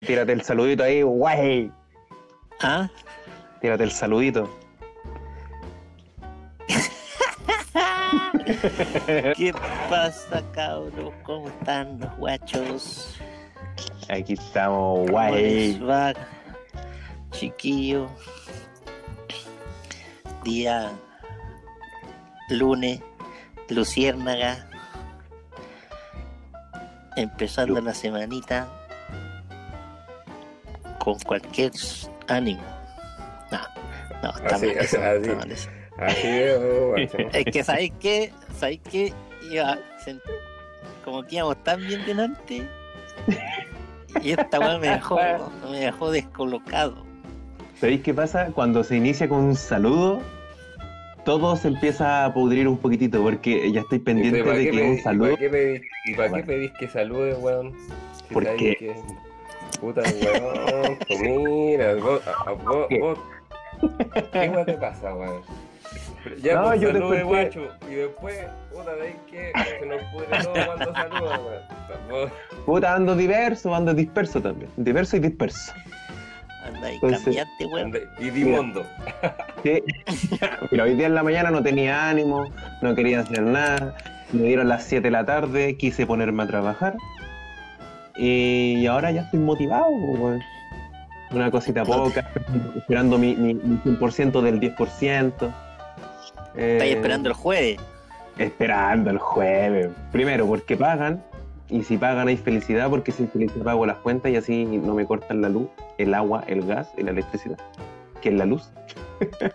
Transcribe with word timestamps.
Tírate 0.00 0.32
el 0.32 0.42
saludito 0.42 0.82
ahí, 0.82 1.02
guay. 1.02 1.70
¿Ah? 2.62 2.88
Tírate 3.60 3.84
el 3.84 3.90
saludito. 3.90 4.48
¿Qué 9.36 9.52
pasa, 9.88 10.42
cabros? 10.52 11.12
¿Cómo 11.22 11.48
están 11.48 12.00
los 12.00 12.16
guachos? 12.16 13.16
Aquí 14.08 14.32
estamos, 14.34 15.00
¿Cómo 15.00 15.12
guay. 15.12 15.72
les 15.74 15.82
va, 15.88 16.12
chiquillo? 17.32 18.08
Día 20.44 20.90
lunes, 22.48 23.00
luciérnaga. 23.68 24.66
Empezando 27.16 27.74
Lu- 27.74 27.82
la 27.86 27.94
semanita 27.94 28.68
con 31.02 31.18
cualquier 31.20 31.72
ánimo. 32.28 32.62
No, 33.50 33.58
no, 34.22 34.30
está 34.38 34.56
Así, 34.56 34.66
mal 34.66 34.76
eso, 34.78 34.98
así. 35.02 35.20
está 35.22 35.34
mal 35.34 35.50
eso. 35.52 35.70
Así 35.98 36.28
es, 36.28 36.58
guacho. 36.88 37.18
Es 37.32 37.44
que, 37.46 37.64
¿sabéis 37.64 37.92
qué? 38.00 38.32
¿Sabéis 38.56 38.80
qué? 38.90 39.12
Iba, 39.50 39.78
como 41.04 41.22
que 41.24 41.36
íbamos 41.36 41.62
tan 41.64 41.80
bien 41.86 42.04
delante. 42.06 42.68
Y 44.22 44.30
esta 44.32 44.58
weá 44.60 44.78
me 44.78 44.88
dejó, 44.88 45.18
me 45.70 45.78
dejó 45.80 46.10
descolocado. 46.10 47.04
¿Sabéis 47.80 48.02
qué 48.02 48.12
pasa? 48.14 48.46
Cuando 48.54 48.84
se 48.84 48.96
inicia 48.96 49.28
con 49.28 49.38
un 49.38 49.56
saludo, 49.56 50.20
todo 51.24 51.56
se 51.56 51.68
empieza 51.68 52.24
a 52.24 52.34
pudrir 52.34 52.68
un 52.68 52.76
poquitito 52.76 53.22
porque 53.22 53.70
ya 53.72 53.80
estoy 53.80 53.98
pendiente 54.00 54.40
¿Y 54.40 54.42
para 54.42 54.56
de 54.58 54.64
que 54.64 54.72
pedís- 54.72 54.90
un 54.90 54.94
¿Y 54.98 55.00
saludo. 55.00 55.26
para 55.28 55.38
qué 55.38 55.48
pedís, 55.48 55.82
y 56.06 56.14
para 56.14 56.32
qué 56.34 56.42
pedís 56.42 56.72
que 56.78 56.88
salude, 56.88 57.34
weón? 57.34 57.72
Si 58.28 58.34
¿Por 58.34 58.44
sabéis 58.44 58.62
qué? 58.62 58.76
que- 58.76 58.94
Puta, 59.80 60.02
weón. 60.02 60.98
pues 61.08 61.20
mira, 61.20 61.94
vos, 61.94 62.20
a- 62.26 62.50
a- 62.50 62.52
vos, 62.52 62.86
¿Qué? 62.88 62.98
vos- 63.00 63.18
¿Qué 64.32 64.48
weón 64.50 64.66
te 64.66 64.74
pasa, 64.74 65.14
weón? 65.14 65.42
Pero 66.22 66.36
Ya, 66.36 66.54
No, 66.56 66.66
pues, 66.68 66.80
yo 66.82 66.92
salude, 66.92 67.16
después- 67.16 67.24
guacho. 67.54 67.68
Y 67.90 67.94
después, 67.94 68.46
puta, 68.72 68.92
veis 68.94 69.16
que 69.30 69.52
se 69.80 69.86
nos 69.86 70.02
pudre 70.12 70.26
todo 70.42 70.66
cuando 70.66 70.92
saluda, 70.94 71.40
weón. 72.10 72.30
Puta, 72.66 72.94
ando 72.94 73.16
diverso, 73.16 73.74
ando 73.74 73.94
disperso 73.94 74.40
también. 74.42 74.70
Diverso 74.76 75.16
y 75.16 75.20
disperso. 75.20 75.72
Anda 76.64 76.92
Entonces- 76.92 77.22
cambiante, 77.24 77.66
weón. 77.66 77.98
Y 78.18 78.30
Dimondo. 78.30 78.84
Sí. 79.62 79.82
Mira, 80.70 80.84
hoy 80.84 80.94
día 80.94 81.06
en 81.06 81.14
la 81.14 81.22
mañana 81.22 81.50
no 81.50 81.62
tenía 81.62 82.08
ánimo, 82.08 82.50
no 82.80 82.94
quería 82.94 83.20
hacer 83.20 83.42
nada. 83.42 83.94
Me 84.32 84.44
dieron 84.44 84.68
las 84.68 84.84
7 84.84 85.02
de 85.02 85.10
la 85.10 85.26
tarde, 85.26 85.76
quise 85.76 86.06
ponerme 86.06 86.44
a 86.44 86.46
trabajar. 86.46 86.96
Y 88.22 88.86
ahora 88.86 89.10
ya 89.12 89.22
estoy 89.22 89.40
motivado, 89.40 89.86
pues, 89.98 90.20
weón. 90.20 90.42
Una 91.30 91.50
cosita 91.50 91.84
poca, 91.84 92.30
esperando 92.76 93.16
mi, 93.16 93.34
mi, 93.34 93.54
mi 93.54 93.78
100% 93.78 94.42
del 94.42 94.60
10%. 94.60 95.54
Eh, 96.54 96.72
Estáis 96.72 96.96
esperando 96.96 97.30
el 97.30 97.34
jueves. 97.34 97.78
Esperando 98.36 99.10
el 99.10 99.18
jueves. 99.18 99.88
Primero, 100.12 100.46
porque 100.46 100.76
pagan. 100.76 101.24
Y 101.70 101.82
si 101.82 101.96
pagan 101.96 102.28
hay 102.28 102.36
felicidad, 102.36 102.90
porque 102.90 103.10
sin 103.10 103.30
felicidad 103.30 103.64
pago 103.64 103.86
las 103.86 103.96
cuentas 103.98 104.32
y 104.32 104.36
así 104.36 104.66
no 104.66 104.92
me 104.92 105.06
cortan 105.06 105.40
la 105.40 105.48
luz, 105.48 105.68
el 105.96 106.12
agua, 106.12 106.44
el 106.46 106.66
gas 106.66 106.92
y 106.98 107.04
la 107.04 107.12
electricidad. 107.12 107.56
Que 108.20 108.28
es 108.28 108.34
la 108.34 108.44
luz. 108.44 108.70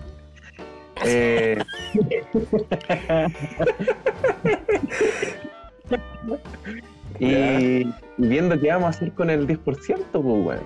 Eh, 1.03 1.61
y, 7.19 7.33
y 7.33 7.93
viendo 8.17 8.59
qué 8.59 8.69
vamos 8.69 8.87
a 8.87 8.89
hacer 8.89 9.13
con 9.13 9.29
el 9.29 9.47
10%, 9.47 9.63
pues, 9.63 10.23
weón. 10.23 10.59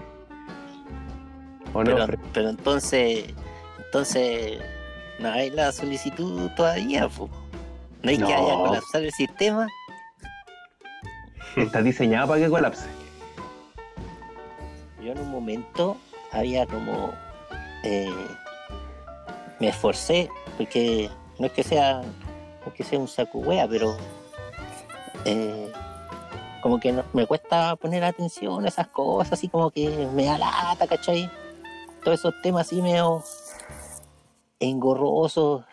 ¿O 1.74 1.84
no? 1.84 2.08
Pero, 2.34 2.50
entonces, 2.50 3.26
entonces, 3.78 4.60
no 5.20 5.32
hay 5.32 5.50
la 5.52 5.72
solicitud 5.72 6.50
todavía, 6.56 7.08
po. 7.08 7.30
No 8.02 8.10
hay 8.10 8.18
que 8.18 8.24
haya 8.24 8.56
colapsar 8.56 9.04
el 9.04 9.12
sistema. 9.12 9.68
Está 11.56 11.82
diseñado 11.82 12.30
para 12.30 12.42
que 12.42 12.50
colapse. 12.50 12.88
Yo 15.04 15.12
en 15.12 15.20
un 15.20 15.30
momento 15.30 15.98
había 16.32 16.66
como 16.66 17.12
eh, 17.84 18.10
me 19.60 19.70
esforcé 19.70 20.30
porque 20.58 21.10
no 21.40 21.48
es 21.48 21.52
que 21.52 21.64
sea 21.64 22.02
no 22.02 22.68
es 22.68 22.74
que 22.74 22.84
sea 22.84 23.00
un 23.00 23.08
saco 23.08 23.40
wea, 23.40 23.68
pero 23.68 23.98
eh, 25.26 25.72
como 26.62 26.80
que 26.80 26.92
no- 26.92 27.04
me 27.14 27.26
cuesta 27.26 27.76
poner 27.76 28.04
atención 28.04 28.66
a 28.66 28.68
esas 28.68 28.88
cosas, 28.88 29.34
así 29.34 29.48
como 29.48 29.72
que 29.72 30.08
me 30.14 30.26
da 30.26 30.38
lata, 30.38 30.88
¿cachai? 30.88 31.30
Todos 32.04 32.20
esos 32.20 32.34
temas 32.42 32.68
así 32.68 32.82
medio 32.82 33.24
engorrosos 34.60 35.64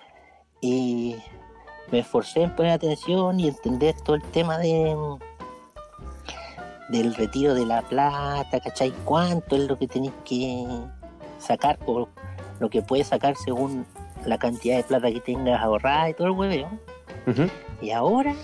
y 0.61 1.17
me 1.91 2.01
esforcé 2.01 2.43
en 2.43 2.55
poner 2.55 2.73
atención 2.73 3.39
y 3.41 3.49
entender 3.49 3.95
todo 4.05 4.17
el 4.17 4.23
tema 4.23 4.59
de 4.59 4.97
del 6.89 7.15
retiro 7.17 7.55
de 7.55 7.67
la 7.67 7.83
plata, 7.83 8.61
¿cachai? 8.61 8.93
¿Cuánto 9.05 9.57
es 9.57 9.63
lo 9.63 9.77
que 9.77 9.89
tenéis 9.89 10.13
que 10.25 10.65
sacar 11.39 11.79
o 11.85 12.07
lo 12.61 12.71
que 12.71 12.81
puedes 12.81 13.09
sacar 13.09 13.35
según 13.37 13.85
la 14.25 14.39
cantidad 14.39 14.77
de 14.77 14.85
plata 14.85 15.11
que 15.11 15.21
tengas 15.21 15.61
ahorrada 15.61 16.11
y 16.11 16.15
todo 16.15 16.29
el 16.29 16.33
hueveo? 16.35 16.69
Ujú. 17.27 17.49
Y 17.83 17.91
ahora 17.91 18.35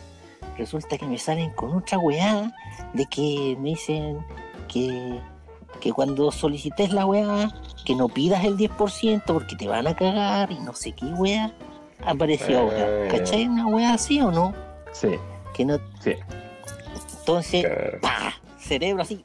resulta 0.56 0.98
que 0.98 1.06
me 1.06 1.18
salen 1.18 1.50
con 1.52 1.74
otra 1.76 1.98
weá 1.98 2.52
de 2.92 3.06
que 3.06 3.56
me 3.58 3.70
dicen 3.70 4.24
que, 4.68 5.20
que 5.80 5.92
cuando 5.92 6.30
solicites 6.30 6.92
la 6.92 7.06
weá, 7.06 7.50
que 7.84 7.94
no 7.94 8.08
pidas 8.08 8.44
el 8.44 8.56
10% 8.56 9.22
porque 9.26 9.56
te 9.56 9.66
van 9.68 9.86
a 9.86 9.94
cagar 9.96 10.50
y 10.52 10.58
no 10.60 10.72
sé 10.74 10.92
qué 10.92 11.06
weá. 11.06 11.52
Apareció 12.04 12.58
Ah, 12.58 12.62
ahora. 12.62 12.78
ya. 12.78 13.18
¿Cachai? 13.18 13.46
Una 13.48 13.66
weá 13.68 13.94
así 13.94 14.20
o 14.20 14.30
no? 14.30 14.52
Sí, 14.92 15.10
Que 15.54 15.64
no. 15.64 15.78
sí. 16.00 16.14
Entonces, 17.20 17.64
Claro. 17.64 17.98
¡pah! 18.00 18.32
Cerebro 18.58 19.02
así, 19.02 19.22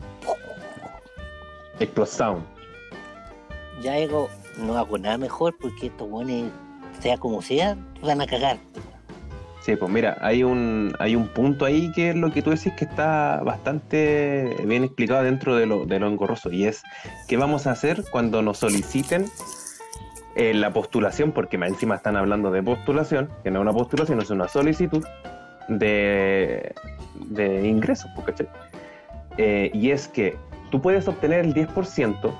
Explosión. 1.80 2.44
ya 3.82 3.94
digo, 3.94 4.30
no 4.58 4.78
hago 4.78 4.98
nada 4.98 5.18
mejor 5.18 5.56
porque 5.60 5.88
estos 5.88 6.10
buenos, 6.10 6.52
sea 7.00 7.18
como 7.18 7.42
sea, 7.42 7.78
van 8.02 8.22
a 8.22 8.26
cagar. 8.28 8.58
Sí, 9.68 9.76
pues 9.76 9.92
mira, 9.92 10.18
hay 10.22 10.46
un, 10.46 10.96
hay 10.98 11.18
un 11.18 11.28
punto 11.28 11.66
ahí 11.66 11.92
que 11.92 12.12
es 12.12 12.16
lo 12.16 12.32
que 12.32 12.42
tú 12.42 12.52
decís 12.52 12.72
que 12.78 12.86
está 12.86 13.42
bastante 13.44 14.56
bien 14.64 14.86
explicado 14.86 15.24
dentro 15.24 15.58
de 15.58 15.66
lo, 15.66 15.86
de 15.86 16.00
lo 16.00 16.08
engorroso 16.08 16.54
y 16.54 16.64
es 16.64 16.84
qué 17.28 17.36
vamos 17.36 17.68
a 17.68 17.72
hacer 17.72 18.06
cuando 18.10 18.42
nos 18.42 18.60
soliciten 18.60 19.26
eh, 20.38 20.54
la 20.54 20.72
postulación, 20.72 21.34
porque 21.34 21.58
más 21.58 21.68
encima 21.68 21.96
están 21.96 22.16
hablando 22.16 22.50
de 22.50 22.64
postulación, 22.64 23.30
que 23.44 23.52
no 23.52 23.60
es 23.60 23.64
una 23.64 23.74
postulación, 23.74 24.22
es 24.22 24.30
una 24.30 24.48
solicitud 24.48 25.04
de, 25.68 26.74
de 27.26 27.68
ingresos, 27.68 28.10
pues, 28.16 28.28
¿cachai? 28.28 28.48
Eh, 29.38 29.70
y 29.74 29.92
es 29.92 30.08
que 30.08 30.38
tú 30.72 30.82
puedes 30.82 31.10
obtener 31.10 31.42
el 31.42 31.54
10% 31.54 32.34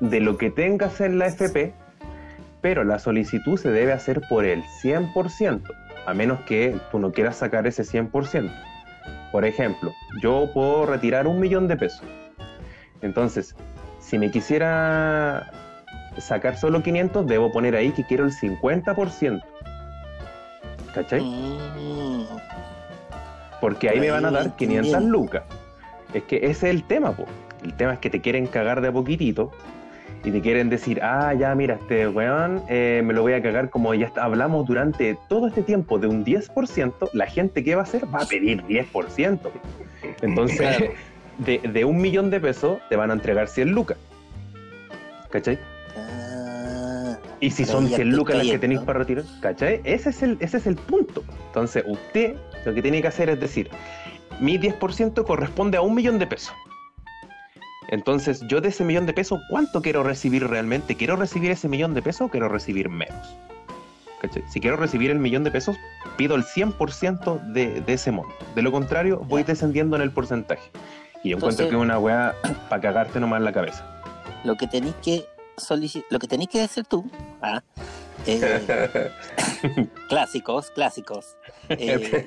de 0.00 0.20
lo 0.20 0.38
que 0.38 0.50
tengas 0.50 1.02
en 1.02 1.18
la 1.18 1.26
FP, 1.26 1.74
pero 2.62 2.84
la 2.84 2.98
solicitud 2.98 3.58
se 3.58 3.70
debe 3.70 3.92
hacer 3.92 4.22
por 4.30 4.46
el 4.46 4.62
100%, 4.82 5.60
a 6.08 6.14
menos 6.14 6.40
que 6.40 6.74
tú 6.90 6.98
no 6.98 7.12
quieras 7.12 7.36
sacar 7.36 7.66
ese 7.66 7.82
100%. 7.82 8.50
Por 9.30 9.44
ejemplo, 9.44 9.92
yo 10.22 10.50
puedo 10.54 10.86
retirar 10.86 11.26
un 11.26 11.38
millón 11.38 11.68
de 11.68 11.76
pesos. 11.76 12.02
Entonces, 13.02 13.54
si 14.00 14.18
me 14.18 14.30
quisiera 14.30 15.52
sacar 16.16 16.56
solo 16.56 16.82
500, 16.82 17.26
debo 17.26 17.52
poner 17.52 17.76
ahí 17.76 17.92
que 17.92 18.04
quiero 18.04 18.24
el 18.24 18.32
50%. 18.32 19.42
¿Cachai? 20.94 21.20
Mm, 21.20 22.24
Porque 23.60 23.90
ahí 23.90 24.00
me 24.00 24.10
van 24.10 24.24
a 24.24 24.30
dar 24.30 24.44
voy 24.44 24.52
500 24.56 24.86
entendiendo. 24.86 25.18
lucas. 25.18 25.42
Es 26.14 26.22
que 26.22 26.36
ese 26.36 26.48
es 26.70 26.74
el 26.74 26.84
tema, 26.84 27.12
po. 27.12 27.26
El 27.62 27.74
tema 27.74 27.92
es 27.92 27.98
que 27.98 28.08
te 28.08 28.22
quieren 28.22 28.46
cagar 28.46 28.80
de 28.80 28.88
a 28.88 28.92
poquitito 28.92 29.52
y 30.24 30.30
te 30.30 30.40
quieren 30.40 30.68
decir, 30.68 31.00
ah, 31.02 31.32
ya, 31.34 31.54
mira, 31.54 31.74
este 31.76 32.08
weón 32.08 32.62
eh, 32.68 33.02
me 33.04 33.12
lo 33.14 33.22
voy 33.22 33.34
a 33.34 33.42
cagar 33.42 33.70
como 33.70 33.94
ya 33.94 34.06
está- 34.06 34.24
hablamos 34.24 34.66
durante 34.66 35.16
todo 35.28 35.46
este 35.46 35.62
tiempo 35.62 35.98
de 35.98 36.08
un 36.08 36.24
10%, 36.24 37.10
la 37.12 37.26
gente 37.26 37.62
que 37.62 37.74
va 37.74 37.82
a 37.82 37.84
hacer 37.84 38.04
va 38.12 38.22
a 38.22 38.26
pedir 38.26 38.62
10%. 38.64 39.38
Entonces, 40.22 40.58
Claro. 40.78 40.92
de, 41.38 41.58
de 41.72 41.84
un 41.84 41.98
millón 41.98 42.30
de 42.30 42.40
pesos 42.40 42.78
te 42.90 42.96
van 42.96 43.10
a 43.10 43.14
entregar 43.14 43.46
100 43.48 43.70
lucas. 43.70 43.96
¿Cachai? 45.30 45.58
ah, 45.96 47.16
Y 47.40 47.50
si 47.50 47.64
son 47.64 47.84
ya 47.88 47.96
100 47.96 48.08
estoy 48.08 48.16
lucas 48.18 48.34
las 48.36 48.42
que 48.42 48.48
cayendo. 48.48 48.60
tenéis 48.60 48.80
para 48.80 48.98
retirar, 48.98 49.24
¿cachai? 49.40 49.80
Ese 49.84 50.10
es, 50.10 50.22
el, 50.22 50.36
ese 50.40 50.56
es 50.56 50.66
el 50.66 50.76
punto. 50.76 51.22
Entonces, 51.48 51.84
usted 51.86 52.34
lo 52.64 52.74
que 52.74 52.82
tiene 52.82 53.00
que 53.00 53.08
hacer 53.08 53.30
es 53.30 53.38
decir, 53.40 53.70
mi 54.40 54.58
10% 54.58 55.24
corresponde 55.24 55.76
a 55.76 55.80
un 55.82 55.94
millón 55.94 56.18
de 56.18 56.26
pesos. 56.26 56.54
Entonces, 57.88 58.42
yo 58.48 58.60
de 58.60 58.68
ese 58.68 58.84
millón 58.84 59.06
de 59.06 59.14
pesos, 59.14 59.40
¿cuánto 59.48 59.80
quiero 59.80 60.02
recibir 60.02 60.46
realmente? 60.46 60.94
¿Quiero 60.94 61.16
recibir 61.16 61.50
ese 61.50 61.68
millón 61.68 61.94
de 61.94 62.02
pesos 62.02 62.22
o 62.22 62.28
quiero 62.28 62.48
recibir 62.48 62.88
menos? 62.88 63.36
¿Cachai? 64.20 64.42
Si 64.48 64.60
quiero 64.60 64.76
recibir 64.76 65.10
el 65.10 65.18
millón 65.18 65.44
de 65.44 65.50
pesos, 65.50 65.76
pido 66.16 66.34
el 66.34 66.44
100% 66.44 67.52
de, 67.52 67.80
de 67.80 67.92
ese 67.92 68.10
monto. 68.10 68.34
De 68.54 68.62
lo 68.62 68.72
contrario, 68.72 69.20
voy 69.26 69.42
descendiendo 69.42 69.96
en 69.96 70.02
el 70.02 70.10
porcentaje. 70.10 70.70
Y 71.24 71.32
encuentro 71.32 71.64
Entonces- 71.64 71.66
que 71.68 71.76
es 71.76 71.82
una 71.82 71.98
weá 71.98 72.34
para 72.68 72.82
cagarte 72.82 73.20
nomás 73.20 73.38
en 73.38 73.44
la 73.44 73.52
cabeza. 73.52 73.84
Lo 74.44 74.56
que 74.56 74.66
tenéis 74.66 74.94
que 75.02 75.26
lo 76.10 76.20
que 76.20 76.28
tenéis 76.28 76.50
que 76.50 76.62
hacer 76.62 76.86
tú, 76.86 77.10
ah, 77.42 77.60
eh, 78.26 79.10
clásicos, 80.08 80.70
clásicos. 80.70 81.36
Eh, 81.68 82.22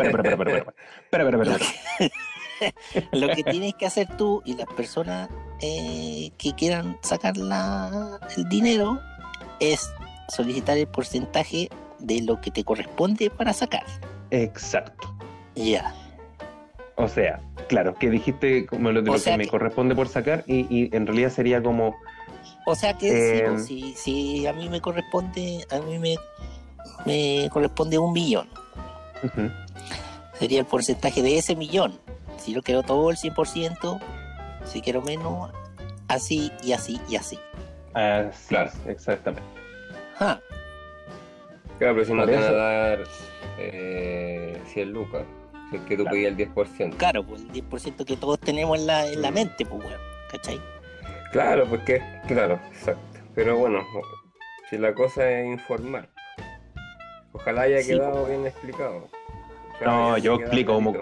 lo 3.13 3.29
que 3.29 3.43
tienes 3.43 3.73
que 3.75 3.85
hacer 3.85 4.07
tú 4.17 4.41
y 4.45 4.55
las 4.55 4.67
personas 4.67 5.29
eh, 5.61 6.31
que 6.37 6.53
quieran 6.53 6.97
sacar 7.01 7.37
la- 7.37 8.19
el 8.37 8.47
dinero 8.49 8.99
es 9.59 9.89
solicitar 10.29 10.77
el 10.77 10.87
porcentaje 10.87 11.69
de 11.99 12.21
lo 12.21 12.41
que 12.41 12.51
te 12.51 12.63
corresponde 12.63 13.29
para 13.29 13.53
sacar. 13.53 13.83
Exacto. 14.31 15.13
Ya. 15.55 15.93
O 16.95 17.07
sea, 17.07 17.39
claro, 17.67 17.95
que 17.95 18.09
dijiste 18.09 18.65
como 18.65 18.91
lo 18.91 19.01
de 19.01 19.09
O 19.09 19.13
lo 19.15 19.21
que 19.21 19.37
me 19.37 19.47
corresponde 19.47 19.95
por 19.95 20.07
sacar 20.07 20.43
y, 20.47 20.65
y 20.75 20.89
en 20.95 21.05
realidad 21.07 21.29
sería 21.31 21.61
como 21.61 21.95
O 22.65 22.75
sea 22.75 22.97
que 22.97 23.39
Eh, 23.39 23.43
pues, 23.49 23.65
si, 23.65 23.93
si 23.95 24.47
a 24.47 24.53
mí 24.53 24.69
me 24.69 24.81
corresponde, 24.81 25.65
a 25.71 25.79
mí 25.79 25.99
me, 25.99 26.15
me 27.05 27.49
corresponde 27.51 27.97
un 27.97 28.13
millón. 28.13 28.47
Sería 30.39 30.59
el 30.59 30.65
porcentaje 30.65 31.21
de 31.21 31.37
ese 31.37 31.55
millón. 31.55 31.99
Si 32.37 32.53
yo 32.53 32.63
quiero 32.63 32.81
todo 32.83 33.11
el 33.11 33.17
100%, 33.17 33.99
si 34.65 34.81
quiero 34.81 35.01
menos, 35.01 35.51
así 36.07 36.51
y 36.63 36.73
así 36.73 36.99
y 37.09 37.15
así. 37.15 37.39
así 37.93 38.47
Claro. 38.49 38.71
exactamente. 38.87 39.47
Ah, 40.19 40.39
Claro, 41.79 41.95
pero 41.95 42.05
si 42.05 42.13
no 42.13 42.25
te 42.27 42.35
van 42.35 42.43
a 42.43 42.51
dar 42.51 42.99
eh, 43.57 44.61
100 44.67 44.91
lucas, 44.93 45.23
si 45.71 45.77
es 45.77 45.81
que 45.83 45.97
tú 45.97 46.03
Claro. 46.03 46.15
pedías 46.15 46.31
el 46.31 46.37
10%. 46.37 46.97
claro, 46.97 47.23
pues 47.25 47.41
el 47.41 47.51
10% 47.51 48.05
que 48.05 48.17
todos 48.17 48.39
tenemos 48.39 48.77
en 48.79 48.85
la, 48.87 49.07
en 49.07 49.21
la 49.21 49.31
Mm. 49.31 49.33
mente, 49.33 49.65
pues 49.65 49.83
weón. 49.83 49.99
¿Cachai? 50.31 50.61
Claro, 51.31 51.65
porque, 51.67 52.01
claro, 52.27 52.59
exacto. 52.71 53.01
Pero 53.33 53.57
bueno, 53.57 53.79
si 54.69 54.77
la 54.77 54.93
cosa 54.93 55.27
es 55.29 55.47
informar. 55.47 56.07
Ojalá 57.33 57.61
haya 57.63 57.81
Sí, 57.81 57.87
quedado 57.87 58.25
bien 58.25 58.45
explicado. 58.45 59.07
Ojalá 59.75 59.91
No, 59.91 60.17
yo 60.17 60.35
explico 60.35 60.73
como-. 60.73 60.93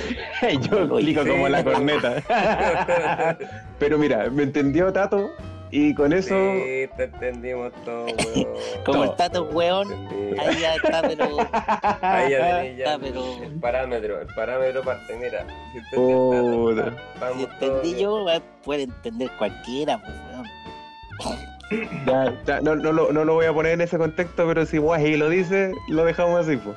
Yo 0.70 0.80
Lo 0.80 0.98
explico 0.98 1.26
como 1.26 1.48
la 1.48 1.62
corneta. 1.64 3.36
Pero 3.78 3.98
mira, 3.98 4.28
me 4.30 4.42
entendió 4.44 4.92
Tato 4.92 5.30
y 5.72 5.94
con 5.94 6.12
eso 6.12 6.34
Sí, 6.34 6.88
te 6.96 7.04
entendimos 7.04 7.72
todo, 7.84 8.06
weón. 8.06 8.48
Como 8.84 9.04
No. 9.04 9.10
el 9.10 9.16
tato 9.16 9.44
weón, 9.44 9.92
Entendí. 9.92 10.40
ahí 10.40 10.60
ya 10.60 10.74
está, 10.74 11.02
pero. 11.02 11.24
Ahí 12.02 12.30
ya 12.30 12.64
está, 12.64 12.94
el- 12.94 13.00
pero- 13.00 13.42
el 13.44 13.60
parámetro, 13.60 14.20
el 14.20 14.26
parámetro 14.34 14.82
parte, 14.82 15.16
mira. 15.16 15.46
Si 15.72 15.78
usted 15.78 15.96
Puta. 15.96 16.88
está- 17.14 17.32
Si 17.34 17.42
entendí 17.44 18.00
yo, 18.02 18.26
puede 18.64 18.82
entender 18.82 19.30
cualquiera, 19.38 19.98
pues 20.00 20.12
weón. 20.32 22.04
ya, 22.04 22.34
ya, 22.44 22.60
no, 22.62 22.74
no, 22.74 22.90
lo, 22.92 23.12
no 23.12 23.24
lo 23.24 23.34
voy 23.34 23.46
a 23.46 23.52
poner 23.52 23.74
en 23.74 23.82
ese 23.82 23.96
contexto, 23.96 24.44
pero 24.48 24.66
si 24.66 24.78
Guaji 24.78 25.16
lo 25.18 25.28
dice, 25.28 25.72
lo 25.88 26.04
dejamos 26.04 26.48
así, 26.48 26.56
pues. 26.56 26.76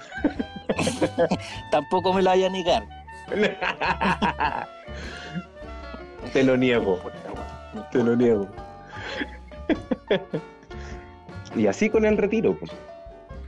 Tampoco 1.71 2.13
me 2.13 2.21
lo 2.21 2.29
vaya 2.29 2.45
a 2.45 2.49
negar. 2.51 2.83
Te 6.33 6.43
lo 6.43 6.57
niego, 6.57 6.99
te 7.91 8.03
lo 8.03 8.15
niego. 8.15 8.47
Y 11.55 11.67
así 11.67 11.89
con 11.89 12.05
el 12.05 12.17
retiro, 12.17 12.57
pues. 12.57 12.71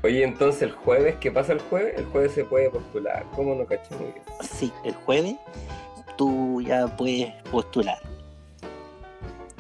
Oye, 0.04 0.24
entonces 0.24 0.62
el 0.62 0.72
jueves, 0.72 1.16
¿qué 1.20 1.32
pasa 1.32 1.54
el 1.54 1.60
jueves? 1.62 1.98
El 1.98 2.06
jueves 2.06 2.34
se 2.34 2.46
puede 2.46 2.70
postular. 2.70 3.26
¿Cómo 3.36 3.56
no 3.56 3.66
caché 3.66 3.96
muy 3.96 4.12
bien? 4.12 4.24
Sí, 4.42 4.72
el 4.84 4.94
jueves 4.94 5.36
tú 6.16 6.62
ya 6.62 6.86
puedes 6.88 7.34
postular. 7.52 7.98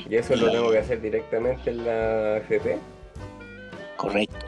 Y 0.08 0.18
eso 0.18 0.36
lo 0.36 0.52
tengo 0.52 0.72
que 0.72 0.78
hacer 0.78 1.02
directamente 1.02 1.72
en 1.72 1.86
la 1.86 2.38
FP. 2.38 2.78
Correcto. 3.98 4.46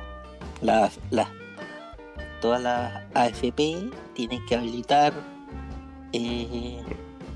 Las, 0.62 1.00
las, 1.10 1.30
todas 2.42 2.62
las 2.62 3.04
AFP 3.16 3.90
tienen 4.14 4.46
que 4.46 4.56
habilitar 4.56 5.14
eh, 6.14 6.80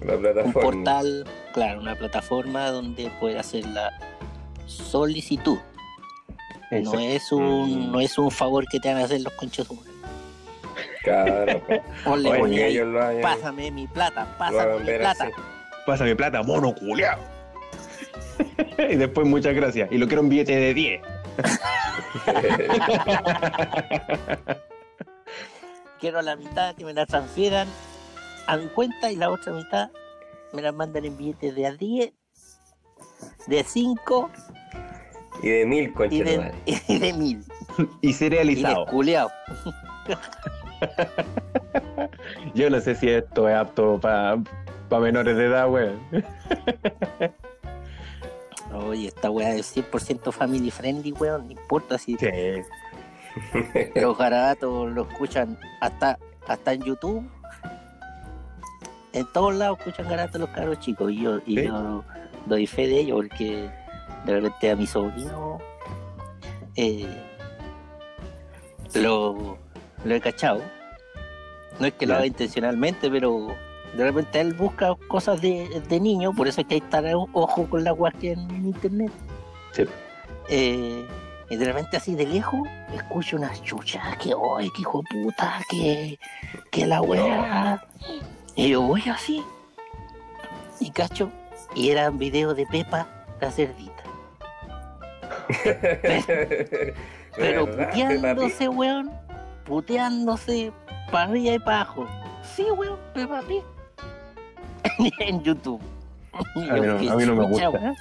La 0.05 0.15
un 0.15 0.21
plataforma. 0.21 0.61
portal, 0.61 1.25
claro, 1.53 1.81
una 1.81 1.95
plataforma 1.95 2.69
donde 2.71 3.11
puede 3.19 3.37
hacer 3.39 3.65
la 3.67 3.91
solicitud. 4.65 5.57
No 6.71 6.99
es 6.99 7.31
un, 7.31 7.89
Mm. 7.89 7.91
no 7.91 7.99
es 7.99 8.17
un 8.17 8.31
favor 8.31 8.65
que 8.71 8.79
te 8.79 8.87
van 8.93 9.01
a 9.01 9.05
hacer 9.05 9.21
los 9.21 9.33
conchos. 9.33 9.67
Claro. 11.03 11.61
O 12.05 12.15
le 12.15 12.29
Oye, 12.29 12.39
ponía 12.39 12.57
que 12.59 12.63
ahí, 12.65 12.71
ellos 12.73 12.87
lo 12.87 13.03
hayan, 13.05 13.21
pásame 13.21 13.71
mi 13.71 13.87
plata, 13.87 14.35
pásame 14.37 14.79
mi 14.79 14.85
plata. 14.97 15.23
así. 15.25 15.33
Pásame 15.85 16.15
plata, 16.15 16.41
mono 16.43 16.73
culiao. 16.73 17.19
y 18.89 18.95
después 18.95 19.27
muchas 19.27 19.53
gracias. 19.53 19.91
Y 19.91 19.97
lo 19.97 20.07
quiero 20.07 20.21
un 20.21 20.29
billete 20.29 20.55
de 20.55 20.73
10. 20.73 21.01
Quiero 25.99 26.21
la 26.21 26.35
mitad 26.35 26.75
que 26.75 26.85
me 26.85 26.93
la 26.93 27.05
transfieran 27.05 27.67
a 28.47 28.57
mi 28.57 28.67
cuenta 28.67 29.11
y 29.11 29.15
la 29.15 29.29
otra 29.29 29.53
mitad 29.53 29.89
me 30.53 30.61
la 30.61 30.71
mandan 30.71 31.05
en 31.05 31.17
billetes 31.17 31.55
de 31.55 31.65
a 31.67 31.71
10, 31.71 32.11
de 33.47 33.63
5 33.63 34.29
y 35.43 35.49
de 35.49 35.65
mil 35.65 35.93
y 36.09 36.21
de 36.23 36.51
y 36.87 36.99
de 36.99 37.13
1000. 37.13 37.43
Y 38.01 38.09
Y 38.09 38.13
cerealizado. 38.13 38.83
desculeado. 38.85 39.31
Yo 42.53 42.69
no 42.69 42.79
sé 42.81 42.95
si 42.95 43.09
esto 43.09 43.47
es 43.47 43.55
apto 43.55 43.99
para 43.99 44.37
menores 44.99 45.37
de 45.37 45.45
edad, 45.45 45.69
weón. 45.69 45.99
Oye, 48.73 49.07
esta 49.07 49.29
weá 49.29 49.55
es 49.55 49.75
100% 49.75 50.31
family 50.31 50.69
friendly, 50.71 51.11
weón. 51.13 51.45
No 51.45 51.51
importa 51.51 51.97
si 51.97 52.17
Sí. 52.17 52.27
los 53.95 54.17
garabatos 54.17 54.91
lo 54.91 55.03
escuchan 55.03 55.57
hasta, 55.79 56.19
hasta 56.47 56.73
en 56.73 56.83
YouTube. 56.83 57.23
En 59.13 59.25
todos 59.33 59.53
lados 59.55 59.79
escuchan 59.79 60.07
garabatos 60.07 60.41
los 60.41 60.49
caros 60.51 60.79
chicos. 60.79 61.11
Y 61.11 61.21
yo, 61.21 61.37
y 61.45 61.57
Sí. 61.57 61.65
yo 61.67 62.03
doy 62.45 62.65
fe 62.67 62.87
de 62.87 62.99
ello 63.01 63.15
porque 63.17 63.69
de 64.25 64.33
repente 64.33 64.71
a 64.71 64.75
mi 64.75 64.87
sobrino 64.87 65.59
eh, 66.75 67.07
lo, 68.95 69.57
lo 70.05 70.15
he 70.15 70.21
cachado. 70.21 70.61
No 71.79 71.87
es 71.87 71.93
que 71.93 72.05
lo 72.05 72.15
haga 72.15 72.25
intencionalmente, 72.25 73.09
pero 73.09 73.47
de 73.97 74.03
repente 74.03 74.39
él 74.39 74.53
busca 74.53 74.95
cosas 75.07 75.41
de, 75.41 75.81
de 75.89 75.99
niño, 75.99 76.33
por 76.33 76.47
eso 76.47 76.61
es 76.61 76.67
que 76.67 76.75
hay 76.75 76.81
que 76.81 76.85
estar 76.85 77.03
ojo 77.13 77.67
con 77.69 77.83
que 78.19 78.29
hay 78.29 78.33
en 78.33 78.65
internet. 78.65 79.11
Sí. 79.71 79.83
Eh, 80.49 81.05
y 81.49 81.55
de 81.57 81.65
repente 81.65 81.97
así 81.97 82.15
de 82.15 82.25
lejos 82.25 82.61
escucho 82.93 83.35
unas 83.37 83.61
chuchas 83.63 84.15
que, 84.17 84.33
¡ay, 84.57 84.69
qué 84.75 84.81
hijo 84.81 85.01
de 85.11 85.23
puta! 85.23 85.61
Que, 85.69 86.19
que 86.71 86.85
la 86.85 87.01
wea. 87.01 87.83
Y 88.55 88.69
yo 88.69 88.81
voy 88.81 89.03
así. 89.09 89.43
Y 90.79 90.91
cacho. 90.91 91.31
Y 91.75 91.89
eran 91.89 92.17
videos 92.17 92.55
de 92.55 92.65
Pepa 92.65 93.07
la 93.39 93.51
cerdita. 93.51 94.03
Pero 97.35 97.65
¿Verdad, 97.65 97.87
puteándose, 97.89 98.67
weón. 98.69 99.11
Puteándose 99.65 100.71
para 101.11 101.25
arriba 101.29 101.55
y 101.55 101.59
para 101.59 101.81
abajo. 101.81 102.07
Sí, 102.55 102.63
weón, 102.71 102.97
Peppa 103.13 103.41
Pig. 103.47 103.63
en 105.19 105.41
YouTube. 105.43 105.81
A 106.33 106.39
mí 106.59 106.65
no- 106.67 106.97
¿qué 106.97 107.09
a 107.09 107.15
mí 107.15 107.25
no 107.25 107.35
me 107.35 107.45
gusta. 107.45 107.69
weón? 107.69 107.95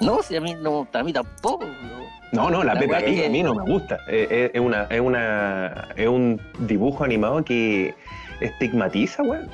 No, 0.00 0.22
si 0.22 0.36
a 0.36 0.40
mí 0.40 0.54
no, 0.54 0.86
a 0.92 1.02
mí 1.02 1.12
tampoco. 1.12 1.64
no. 1.66 2.00
No, 2.32 2.48
no, 2.48 2.62
la, 2.62 2.74
La 2.74 2.80
Peppa 2.80 2.98
Pig 3.00 3.24
a 3.24 3.28
mí 3.28 3.42
no 3.42 3.54
me 3.56 3.64
gusta. 3.64 3.96
Eh, 4.08 4.26
eh, 4.30 4.50
Es, 4.54 4.60
una, 4.60 4.84
es, 4.88 5.00
una, 5.00 5.88
es 5.96 6.06
un 6.08 6.40
dibujo 6.60 7.02
animado 7.02 7.44
que 7.44 7.92
estigmatiza, 8.40 9.22
weón. 9.24 9.48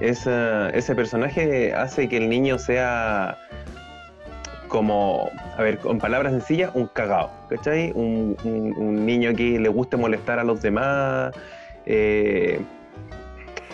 Esa- 0.00 0.70
ese 0.70 0.94
personaje 0.94 1.74
hace 1.74 2.08
que 2.08 2.16
el 2.18 2.28
niño 2.28 2.58
sea 2.58 3.36
como, 4.68 5.28
a 5.58 5.62
ver, 5.62 5.78
con 5.78 5.98
palabras 5.98 6.32
sencillas, 6.32 6.70
un 6.74 6.86
cagao, 6.86 7.30
¿cachai? 7.50 7.92
Un, 7.94 8.36
un- 8.44 8.74
un 8.76 9.04
niño 9.06 9.34
que 9.34 9.58
le 9.58 9.68
guste 9.68 9.96
molestar 9.96 10.38
a 10.38 10.44
los 10.44 10.62
demás, 10.62 11.32
eh, 11.84 12.60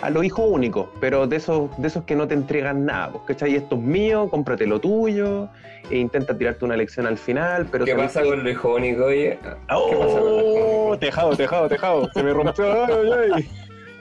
a 0.01 0.09
los 0.09 0.23
hijos 0.23 0.45
únicos, 0.47 0.87
pero 0.99 1.27
de 1.27 1.35
esos, 1.35 1.69
de 1.77 1.87
esos 1.87 2.03
que 2.03 2.15
no 2.15 2.27
te 2.27 2.33
entregan 2.33 2.85
nada, 2.85 3.11
pues, 3.11 3.23
¿cachai? 3.25 3.55
Esto 3.55 3.75
es 3.75 3.81
mío, 3.81 4.29
cómprate 4.29 4.65
lo 4.65 4.79
tuyo, 4.79 5.49
e 5.89 5.97
intenta 5.97 6.37
tirarte 6.37 6.65
una 6.65 6.77
lección 6.77 7.05
al 7.05 7.17
final, 7.17 7.67
pero... 7.71 7.85
¿Qué 7.85 7.91
¿sabes 7.91 8.07
pasa 8.07 8.23
con 8.23 8.43
lo 8.43 8.49
hijo 8.49 8.75
único, 8.75 9.05
oye? 9.05 9.39
¿Qué 9.41 9.49
pasa 9.69 10.19
con 10.19 10.29
lo 10.29 10.41
hijo 10.41 10.89
¡Oh! 10.91 10.97
Tejado, 10.97 11.35
tejado, 11.35 11.69
tejado. 11.69 12.09
Se 12.13 12.23
me 12.23 12.33
rompió. 12.33 12.85
Ay, 12.85 13.11
ay, 13.13 13.31
ay. 13.33 13.49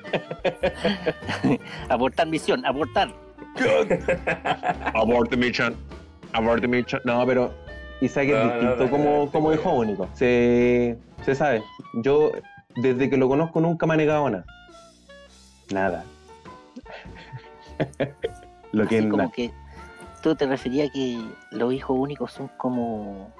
Abortar 1.89 2.27
misión, 2.27 2.65
abortar. 2.65 3.13
Abort 4.95 5.31
the 5.31 5.37
mission. 5.37 5.77
Abort 6.33 6.61
the 6.61 6.69
mission. 6.69 7.01
No, 7.05 7.27
pero 7.27 7.53
Isaac 8.01 8.29
es 8.29 8.35
No, 8.35 8.45
no, 8.45 8.53
distinto 8.53 8.85
no, 8.85 8.91
como, 8.91 9.25
no, 9.25 9.31
como 9.31 9.53
hijo 9.53 9.71
único. 9.71 10.09
Se, 10.15 10.97
se 11.25 11.35
sabe. 11.35 11.63
Yo, 12.03 12.33
desde 12.77 13.11
que 13.11 13.17
lo 13.17 13.29
conozco, 13.29 13.61
nunca 13.61 13.87
me 13.87 13.95
ha 13.95 13.97
negado 13.97 14.31
nada. 14.31 14.45
Nada. 15.73 16.05
Lo 18.73 18.87
que 18.87 18.97
Así 18.99 19.05
es 19.07 19.11
como 19.11 19.33
que 19.33 19.51
tú 20.23 20.35
te 20.35 20.47
referías 20.47 20.91
que 20.93 21.19
los 21.53 21.73
hijos 21.73 21.97
únicos 21.99 22.33
son 22.33 22.49
como 22.57 23.33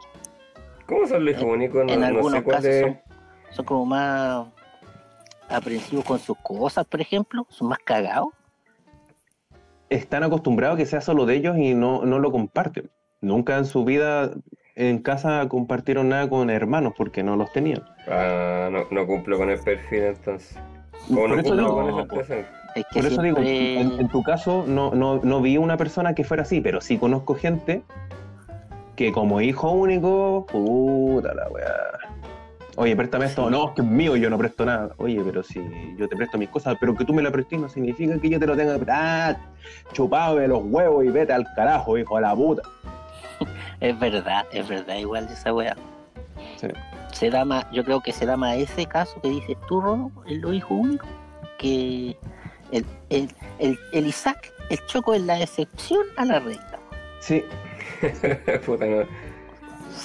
¿Cómo 0.87 1.07
son 1.07 1.25
los 1.25 1.33
hijos 1.35 1.43
En- 1.45 1.51
únicos? 1.51 1.85
No, 1.85 1.93
en 1.93 2.01
no 2.01 2.07
algunos 2.07 2.33
sé 2.41 2.45
casos 2.45 2.65
es. 2.65 2.81
son, 2.83 2.99
son 3.51 3.65
como 3.65 3.85
más 3.87 4.47
aprensivos 5.51 6.05
con 6.05 6.19
sus 6.19 6.37
cosas, 6.39 6.87
por 6.87 7.01
ejemplo, 7.01 7.47
son 7.51 7.69
más 7.69 7.79
cagados. 7.85 8.29
están 9.91 10.23
acostumbrados 10.23 10.75
a 10.77 10.79
que 10.79 10.87
sea 10.87 11.01
solo 11.01 11.27
de 11.27 11.37
ellos 11.37 11.57
y 11.59 11.75
no, 11.75 12.05
no 12.05 12.19
lo 12.19 12.31
comparten. 12.33 12.91
Nunca 13.21 13.57
en 13.59 13.65
su 13.67 13.85
vida 13.85 14.31
en 14.77 14.99
casa 15.01 15.47
compartieron 15.49 16.09
nada 16.11 16.29
con 16.29 16.51
hermanos 16.51 16.93
porque 16.97 17.23
no 17.23 17.37
los 17.37 17.53
tenían. 17.53 17.83
Ah, 18.07 18.69
no, 18.71 18.85
no 18.91 19.07
cumplo 19.07 19.37
con 19.39 19.51
el 19.51 19.59
perfil 19.61 20.03
entonces. 20.05 20.57
Por 21.15 21.31
no 21.31 21.41
eso 21.41 21.57
digo, 21.57 21.75
con 21.75 21.87
no, 21.87 21.91
ese 21.91 22.01
antecedente. 22.01 22.51
Es 22.75 22.87
que 22.93 23.01
Por 23.01 23.13
eso 23.13 23.23
digo, 23.23 23.37
siempre 23.37 23.81
en, 23.81 24.01
en 24.01 24.09
tu 24.09 24.23
caso 24.23 24.65
no, 24.67 24.93
no, 24.95 25.21
no 25.23 25.41
vi 25.41 25.57
una 25.57 25.77
persona 25.77 26.15
que 26.15 26.25
fuera 26.25 26.43
así, 26.43 26.61
pero 26.61 26.81
sí 26.81 26.99
conozco 26.99 27.35
gente 27.35 27.83
que 28.95 29.13
como 29.13 29.41
hijo 29.41 29.71
único, 29.71 30.45
puta 30.51 31.33
la 31.35 31.49
weá. 31.49 31.73
Oye, 32.77 32.95
préstame 32.95 33.27
esto. 33.27 33.45
Sí. 33.47 33.51
No, 33.51 33.69
es 33.69 33.75
que 33.75 33.83
es 33.83 33.87
mío 33.89 34.17
yo 34.17 34.31
no 34.31 34.39
presto 34.39 34.65
nada. 34.65 34.91
Oye, 34.99 35.21
pero 35.25 35.43
si 35.43 35.61
yo 35.97 36.09
te 36.09 36.17
presto 36.17 36.39
mis 36.39 36.49
cosas, 36.49 36.77
pero 36.79 36.95
que 36.95 37.05
tú 37.05 37.13
me 37.13 37.23
la 37.23 37.31
prestes 37.31 37.61
no 37.61 37.69
significa 37.69 38.19
que 38.19 38.29
yo 38.29 38.39
te 38.39 38.47
lo 38.47 38.57
tenga 38.57 38.75
que 38.75 38.85
prestar. 38.85 39.37
Ah, 39.37 39.37
chupado 39.93 40.37
de 40.37 40.49
los 40.49 40.63
huevos 40.65 41.05
y 41.05 41.09
vete 41.09 41.33
al 41.33 41.45
carajo, 41.55 41.99
hijo 41.99 42.17
de 42.17 42.23
la 42.23 42.35
puta. 42.35 42.63
es 43.81 43.99
verdad, 43.99 44.47
es 44.53 44.69
verdad, 44.69 44.97
igual 44.97 45.29
esa 45.31 45.53
weá. 45.53 45.77
Sí. 46.57 46.69
Se 47.19 47.31
da 47.31 47.45
más, 47.45 47.67
yo 47.73 47.85
creo 47.85 48.01
que 48.01 48.13
se 48.13 48.27
da 48.27 48.37
más 48.37 48.57
ese 48.57 48.87
caso 48.87 49.21
que 49.21 49.29
dices 49.29 49.57
tú, 49.67 49.81
Rodo, 49.81 50.13
el 50.27 50.39
los 50.41 50.55
hijos 50.55 50.71
únicos, 50.71 51.09
que 51.59 52.17
el, 52.71 52.85
el, 53.11 53.29
el, 53.59 53.79
el 53.93 54.07
Isaac, 54.07 54.53
el 54.71 54.79
Choco 54.87 55.15
es 55.15 55.23
la 55.23 55.41
excepción 55.41 56.07
a 56.17 56.25
la 56.25 56.39
regla. 56.39 56.79
Sí, 57.21 57.43
Puta, 58.67 58.87
no. 58.87 59.03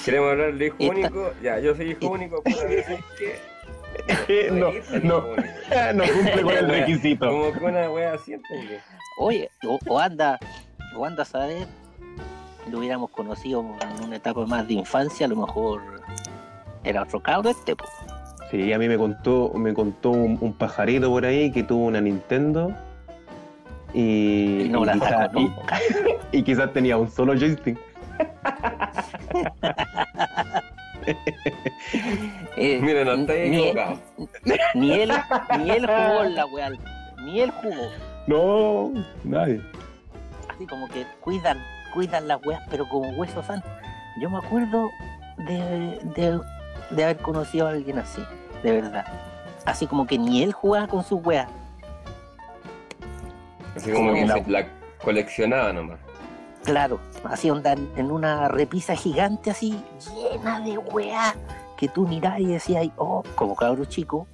¿Queremos 0.04 0.32
hablar 0.32 0.54
de 0.56 0.66
hijo 0.66 0.76
Esta- 0.80 0.92
único? 0.96 1.32
Ya, 1.44 1.60
yo 1.60 1.76
soy 1.76 1.92
hijo 1.92 2.00
Esta- 2.02 2.14
único, 2.14 2.42
no, 4.52 4.60
no, 4.60 4.72
hijo 4.72 5.30
único. 5.30 5.36
no 5.94 6.04
cumple 6.14 6.42
con 6.42 6.54
el 6.58 6.68
requisito. 6.70 7.30
Como 7.30 7.52
que 7.54 7.60
una 7.64 7.90
wea 7.92 8.14
así, 8.14 8.34
¿entendés? 8.34 8.82
Oye, 9.20 9.52
o, 9.68 9.78
o 9.88 10.00
anda, 10.00 10.40
o 10.98 11.06
anda 11.06 11.22
a 11.22 11.26
saber, 11.26 11.68
lo 12.72 12.80
hubiéramos 12.80 13.12
conocido 13.12 13.64
en 13.82 14.04
una 14.06 14.16
etapa 14.16 14.48
más 14.48 14.68
de 14.68 14.74
infancia, 14.74 15.28
a 15.28 15.30
lo 15.30 15.36
mejor 15.36 15.82
era 16.84 17.04
otro 17.04 17.22
cabro 17.22 17.50
este, 17.50 17.76
po. 17.76 17.86
Sí, 18.52 18.72
a 18.74 18.78
mí 18.78 18.88
me 18.88 18.98
contó, 18.98 19.52
me 19.56 19.74
contó 19.74 20.12
un, 20.12 20.38
un 20.42 20.54
pajarito 20.54 21.10
por 21.10 21.26
ahí 21.26 21.52
que 21.52 21.64
tuvo 21.64 21.86
una 21.86 22.00
Nintendo 22.02 22.72
y, 23.94 24.64
Y 24.66 24.70
no 24.70 24.84
y 24.84 24.86
la 24.86 24.94
quizá- 24.94 25.10
sacó 25.10 25.40
nunca. 25.40 25.80
y 26.32 26.44
quizás 26.44 26.72
tenía 26.74 26.98
un 26.98 27.10
solo 27.10 27.34
joystick. 27.34 27.78
Eh, 32.56 32.80
Mira, 32.82 33.04
no 33.04 33.14
estoy 33.14 33.50
ni- 33.50 33.58
equivocado. 33.70 34.00
Ni 34.76 34.92
él, 34.94 35.12
ni 35.60 35.70
él 35.72 35.86
jugó 35.88 36.24
en 36.24 36.36
la 36.36 36.46
weá, 36.46 36.70
ni 37.24 37.40
él 37.42 37.52
jugó. 37.62 37.90
No, 38.28 39.04
nadie. 39.24 39.62
Así 40.54 40.66
como 40.68 40.88
que 40.88 41.06
cuidan, 41.22 41.58
cuidan 41.94 42.28
las 42.28 42.40
weas, 42.46 42.62
pero 42.70 42.88
como 42.88 43.10
huesos 43.18 43.46
santos. 43.46 43.70
Yo 44.22 44.30
me 44.30 44.38
acuerdo 44.38 44.90
de, 45.38 46.00
de, 46.16 46.40
de 46.96 47.04
haber 47.04 47.18
conocido 47.18 47.68
a 47.68 47.72
alguien 47.72 48.00
así, 48.00 48.24
de 48.64 48.72
verdad. 48.82 49.06
Así 49.66 49.88
como 49.88 50.06
que 50.06 50.18
ni 50.18 50.44
él 50.44 50.52
jugaba 50.54 50.88
con 50.88 51.04
sus 51.04 51.24
weas. 51.26 51.50
Así 53.76 53.92
como 53.92 54.10
Como 54.10 54.14
que 54.20 54.26
la- 54.26 54.44
se 54.44 54.52
la 54.52 54.68
coleccionaba 55.04 55.74
nomás. 55.74 56.00
Claro, 56.64 57.00
así 57.26 57.50
onda 57.50 57.74
en 57.74 57.90
en 57.98 58.10
una 58.12 58.48
repisa 58.48 58.96
gigante 58.96 59.52
así, 59.52 59.78
llena 60.32 60.62
de 60.62 60.78
weas, 60.78 61.36
que 61.78 61.90
tú 61.90 62.08
mirás 62.08 62.40
y 62.40 62.46
decías, 62.46 62.88
oh, 62.98 63.22
como 63.36 63.56
cabro 63.56 63.84
chico, 63.86 64.28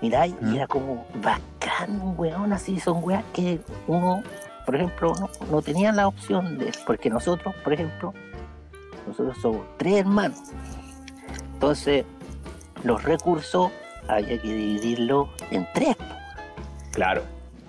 mirás 0.00 0.30
¿Mm? 0.40 0.52
y 0.52 0.56
era 0.56 0.66
como 0.66 1.04
bacán, 1.22 2.14
weón, 2.16 2.52
así 2.54 2.80
son 2.80 3.04
weas 3.04 3.22
que 3.34 3.60
uno, 3.88 4.22
por 4.64 4.76
ejemplo, 4.76 5.12
no, 5.20 5.28
no 5.50 5.60
tenía 5.60 5.92
la 5.92 6.08
opción 6.08 6.56
de, 6.56 6.72
porque 6.86 7.10
nosotros, 7.10 7.54
por 7.62 7.74
ejemplo, 7.74 8.14
nosotros 9.06 9.36
somos 9.42 9.60
tres 9.76 9.96
hermanos, 10.00 10.38
entonces 11.56 12.04
los 12.84 13.02
recursos 13.02 13.72
había 14.08 14.40
que 14.40 14.48
dividirlos 14.48 15.30
en 15.50 15.66
tres. 15.72 15.96
Claro. 16.92 17.22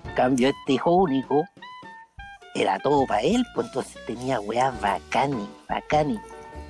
En 0.04 0.14
cambio, 0.14 0.48
este 0.48 0.74
hijo 0.74 0.90
único 0.90 1.46
era 2.54 2.78
todo 2.80 3.06
para 3.06 3.22
él, 3.22 3.42
pues 3.54 3.68
entonces 3.68 3.98
tenía 4.06 4.40
weas 4.40 4.78
bacani, 4.78 5.48
bacani. 5.70 6.20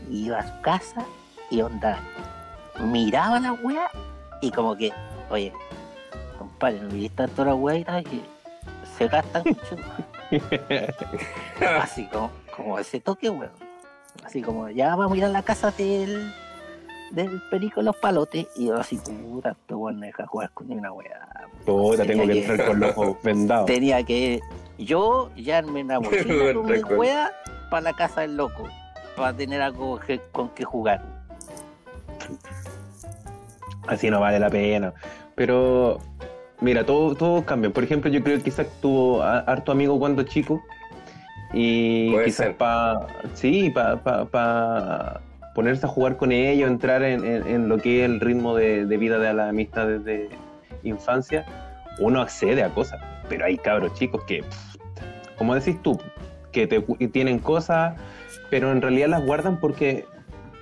Y 0.09 0.27
iba 0.27 0.39
a 0.39 0.47
su 0.47 0.61
casa 0.63 1.05
y 1.51 1.61
onda, 1.61 1.99
miraba 2.79 3.41
la 3.41 3.53
wea 3.53 3.91
y 4.41 4.53
como 4.53 4.77
que, 4.77 4.93
oye, 5.29 5.53
compadre, 6.39 6.79
no 6.81 6.89
viste 6.89 7.17
tanto 7.17 7.45
la 7.45 7.57
weas 7.57 8.05
que 8.05 8.23
se 8.97 9.09
gastan 9.09 9.43
mucho. 9.45 9.77
Así 11.81 12.07
como, 12.07 12.31
como 12.55 12.79
ese 12.79 13.01
toque, 13.01 13.29
weón. 13.29 13.51
Así 14.25 14.41
como, 14.41 14.71
ya 14.71 14.95
vamos 14.95 15.15
a 15.15 15.17
ir 15.17 15.25
a 15.25 15.29
la 15.29 15.43
casa 15.43 15.73
del, 15.73 16.33
del 17.11 17.41
perico 17.51 17.83
los 17.83 17.97
palotes. 17.97 18.47
Y 18.57 18.67
yo 18.67 18.77
así, 18.77 18.97
puta, 18.99 19.51
este 19.51 19.75
weón 19.75 20.01
no 20.01 20.07
deja 20.07 20.27
jugar 20.27 20.51
con 20.55 20.69
ni 20.69 20.77
una 20.77 20.93
wea. 20.93 21.29
Puta, 21.65 22.05
tengo 22.05 22.27
que 22.27 22.45
entrar 22.47 22.67
con 22.69 22.81
los 22.81 22.91
ojos 22.97 23.17
vendados. 23.23 23.67
tenía 23.67 24.03
que 24.03 24.41
yo 24.79 25.31
llevarme 25.35 25.83
una 25.83 26.01
mochila 26.01 26.55
con 26.55 26.67
mi 26.67 26.79
wea 26.97 27.31
para 27.71 27.83
la 27.83 27.93
casa 27.95 28.23
del 28.23 28.37
loco, 28.37 28.65
para 29.17 29.37
tener 29.37 29.61
algo 29.61 29.99
que- 30.01 30.21
con 30.33 30.49
que 30.51 30.65
jugar. 30.65 31.03
Así 33.87 34.11
no 34.11 34.21
vale 34.21 34.39
la 34.39 34.51
pena. 34.51 34.93
Pero, 35.35 35.99
mira, 36.61 36.85
todo- 36.85 37.15
todos 37.15 37.45
cambian. 37.45 37.73
Por 37.73 37.85
ejemplo, 37.85 38.11
yo 38.11 38.23
creo 38.23 38.43
que 38.43 38.51
Isaac 38.51 38.69
tuvo 38.81 39.23
a- 39.23 39.39
harto 39.41 39.73
amigo 39.73 39.99
cuando 39.99 40.23
chico. 40.25 40.61
Y 41.55 42.11
Puede 42.13 42.25
quizás 42.27 42.55
para, 42.57 43.07
sí, 43.35 43.71
para 43.71 45.21
ponerse 45.59 45.87
a 45.87 45.89
jugar 45.89 46.17
con 46.17 46.31
ellos, 46.31 46.71
entrar 46.71 47.03
en, 47.03 47.69
lo 47.69 47.79
que 47.79 48.05
es 48.05 48.09
el 48.09 48.21
ritmo 48.21 48.55
de, 48.55 48.85
vida 48.97 49.19
de 49.19 49.35
la 49.35 49.49
amistad 49.49 49.89
desde 49.89 50.29
infancia, 50.85 51.45
uno 51.99 52.21
accede 52.21 52.63
a 52.63 52.69
cosas. 52.69 53.01
Pero 53.29 53.45
hay 53.45 53.59
cabros 53.59 53.93
chicos 53.95 54.23
que, 54.23 54.45
pff, 54.45 54.77
como 55.37 55.57
decís 55.57 55.83
tú, 55.83 55.99
que 56.53 56.69
te, 56.69 56.81
tienen 57.09 57.41
cosas, 57.41 57.97
pero 58.51 58.71
en 58.71 58.81
realidad 58.81 59.09
las 59.09 59.27
guardan 59.27 59.59
porque 59.59 60.05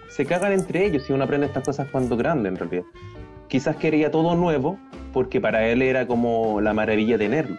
se 0.09 0.25
cagan 0.25 0.53
entre 0.55 0.87
ellos 0.87 1.11
y 1.11 1.13
uno 1.13 1.25
aprende 1.25 1.49
estas 1.49 1.65
cosas 1.65 1.89
cuando 1.93 2.17
grande 2.17 2.49
en 2.49 2.57
realidad. 2.57 2.85
Quizás 3.49 3.77
quería 3.77 4.11
todo 4.11 4.35
nuevo 4.35 4.79
porque 5.13 5.43
para 5.43 5.69
él 5.69 5.83
era 5.83 6.07
como 6.07 6.63
la 6.63 6.73
maravilla 6.73 7.19
tenerlo. 7.19 7.59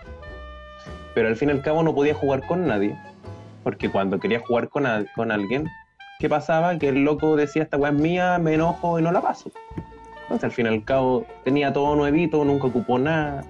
Pero 1.14 1.28
al 1.28 1.36
fin 1.36 1.50
y 1.50 1.52
al 1.52 1.62
cabo 1.62 1.84
no 1.84 1.94
podía 1.94 2.16
jugar 2.16 2.48
con 2.48 2.66
nadie. 2.66 2.98
Porque 3.64 3.92
cuando 3.92 4.20
quería 4.20 4.40
jugar 4.40 4.70
con, 4.70 4.88
con 5.16 5.32
alguien, 5.32 5.68
¿qué 6.20 6.30
pasaba? 6.30 6.78
Que 6.78 6.90
el 6.90 7.04
loco 7.04 7.36
decía, 7.36 7.64
esta 7.64 7.78
weá 7.78 7.92
es 7.92 7.98
mía, 7.98 8.38
me 8.40 8.54
enojo 8.56 9.00
y 9.00 9.02
no 9.04 9.12
la 9.12 9.22
paso. 9.22 9.52
Entonces 10.24 10.44
al 10.46 10.52
fin 10.52 10.66
y 10.66 10.70
al 10.70 10.84
cabo 10.84 11.26
tenía 11.46 11.72
todo 11.72 11.96
nuevito, 11.96 12.44
nunca 12.44 12.68
ocupó 12.68 13.00
nada. 13.00 13.44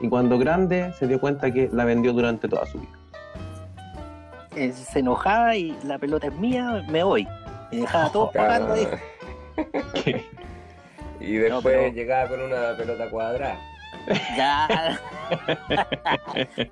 Y 0.00 0.08
cuando 0.08 0.38
grande 0.38 0.92
se 0.98 1.06
dio 1.06 1.20
cuenta 1.20 1.50
que 1.50 1.68
la 1.72 1.84
vendió 1.84 2.12
durante 2.12 2.48
toda 2.48 2.64
su 2.66 2.78
vida. 2.80 2.92
Eh, 4.56 4.72
se 4.72 5.00
enojaba 5.00 5.54
y 5.56 5.76
la 5.84 5.98
pelota 5.98 6.28
es 6.28 6.34
mía, 6.34 6.84
me 6.88 7.02
voy. 7.02 7.26
Y 7.70 7.78
dejaba 7.80 8.06
a 8.06 8.12
todos 8.12 8.30
pagando. 8.34 8.74
Y 11.22 11.34
después 11.34 11.50
No, 11.52 11.60
pero- 11.62 11.88
llegaba 11.92 12.28
con 12.30 12.40
una 12.40 12.74
pelota 12.78 13.10
cuadrada. 13.10 13.58
Ya. 14.36 14.98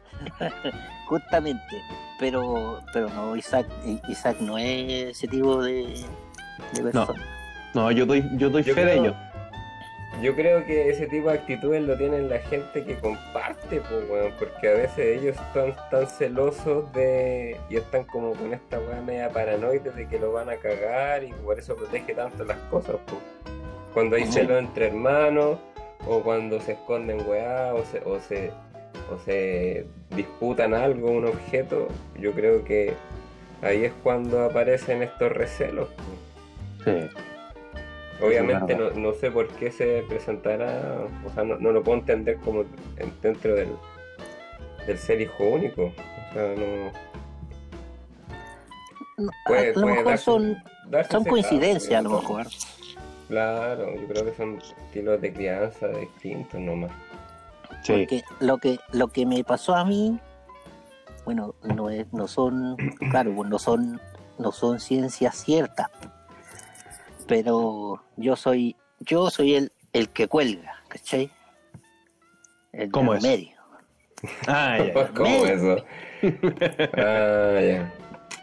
Justamente. 1.08 1.82
Pero, 2.18 2.82
pero 2.92 3.08
no, 3.10 3.36
Isaac, 3.36 3.66
Isaac 4.08 4.36
no 4.40 4.58
es 4.58 5.16
ese 5.16 5.28
tipo 5.28 5.62
de, 5.62 6.04
de 6.72 6.82
persona. 6.82 7.22
No, 7.74 7.92
yo 7.92 8.04
doy, 8.06 8.28
yo 8.36 8.50
doy 8.50 8.64
Yo 8.64 8.74
fe 8.74 8.84
de 8.84 8.94
ello. 8.94 9.14
Yo 10.22 10.34
creo 10.34 10.64
que 10.64 10.88
ese 10.88 11.06
tipo 11.06 11.28
de 11.28 11.34
actitudes 11.34 11.82
lo 11.82 11.96
tienen 11.96 12.28
la 12.28 12.40
gente 12.40 12.82
que 12.84 12.96
comparte, 12.96 13.80
pues, 13.80 14.10
weón, 14.10 14.32
porque 14.36 14.68
a 14.68 14.72
veces 14.72 15.20
ellos 15.20 15.36
están 15.36 15.76
tan 15.90 16.08
celosos 16.08 16.92
de. 16.92 17.56
y 17.70 17.76
están 17.76 18.02
como 18.04 18.32
con 18.32 18.52
esta 18.52 18.80
weá 18.80 19.00
media 19.00 19.28
paranoide 19.30 19.90
de 19.90 20.08
que 20.08 20.18
lo 20.18 20.32
van 20.32 20.50
a 20.50 20.56
cagar 20.56 21.22
y 21.22 21.32
por 21.32 21.58
eso 21.58 21.76
protege 21.76 22.14
tanto 22.14 22.44
las 22.44 22.58
cosas, 22.70 22.96
pues. 23.06 23.20
Cuando 23.94 24.16
hay 24.16 24.26
celos 24.26 24.58
entre 24.58 24.88
hermanos, 24.88 25.58
o 26.06 26.20
cuando 26.22 26.60
se 26.60 26.72
esconden 26.72 27.26
weá, 27.28 27.74
o 27.74 27.84
se, 27.84 27.98
o 28.00 28.20
se, 28.20 28.52
o 29.12 29.18
se 29.24 29.86
disputan 30.14 30.74
algo, 30.74 31.10
un 31.10 31.26
objeto, 31.26 31.88
yo 32.18 32.32
creo 32.32 32.64
que 32.64 32.94
ahí 33.62 33.84
es 33.84 33.92
cuando 34.02 34.44
aparecen 34.44 35.02
estos 35.02 35.32
recelos. 35.32 35.88
Sí. 36.84 36.92
Obviamente 38.20 38.74
no, 38.74 38.90
no 38.90 39.12
sé 39.14 39.30
por 39.30 39.46
qué 39.48 39.70
se 39.70 40.04
presentará, 40.08 41.06
o 41.24 41.30
sea, 41.34 41.44
no, 41.44 41.56
no 41.58 41.70
lo 41.72 41.82
puedo 41.84 41.98
entender 41.98 42.36
como 42.38 42.62
en- 42.96 43.12
dentro 43.22 43.54
del, 43.54 43.68
del 44.86 44.98
ser 44.98 45.20
hijo 45.20 45.44
único. 45.44 45.84
O 45.84 46.32
sea, 46.32 46.54
no. 46.56 46.92
Puede- 49.46 49.70
a 49.70 49.72
lo 49.74 49.80
puede 49.80 49.86
mejor 49.96 50.04
darse- 50.12 50.24
son, 50.24 50.56
darse 50.88 51.12
son 51.12 51.24
coincidencias, 51.24 51.98
a 51.98 52.02
lo 52.02 52.10
mejor. 52.10 52.46
Claro, 53.28 53.94
yo 53.94 54.06
creo 54.08 54.24
que 54.24 54.34
son 54.34 54.58
estilos 54.86 55.20
de 55.20 55.32
crianza 55.32 55.88
distintos 55.88 56.58
nomás. 56.60 56.90
Sí. 57.82 57.92
Porque 57.92 58.24
lo 58.40 58.58
que, 58.58 58.78
lo 58.92 59.08
que 59.08 59.26
me 59.26 59.44
pasó 59.44 59.74
a 59.76 59.84
mí, 59.84 60.18
bueno, 61.24 61.54
no 61.62 61.90
es, 61.90 62.10
no 62.12 62.26
son, 62.26 62.76
claro, 63.10 63.32
no 63.44 63.58
son, 63.58 64.00
no 64.38 64.50
son 64.52 64.80
ciencias 64.80 65.36
ciertas. 65.36 65.88
Pero 67.26 68.02
yo 68.16 68.36
soy, 68.36 68.76
yo 69.00 69.30
soy 69.30 69.54
el, 69.56 69.72
el 69.92 70.08
que 70.08 70.26
cuelga, 70.28 70.82
¿cachai? 70.88 71.30
El 72.72 72.90
¿Cómo 72.90 73.14
es? 73.14 73.22
medio. 73.22 73.56
Ah, 74.46 74.78
ya. 74.78 75.08
¿Cómo 75.14 75.42
Medio. 75.44 75.74
eso? 75.76 75.84
Ah, 76.96 77.60
ya. 77.60 77.92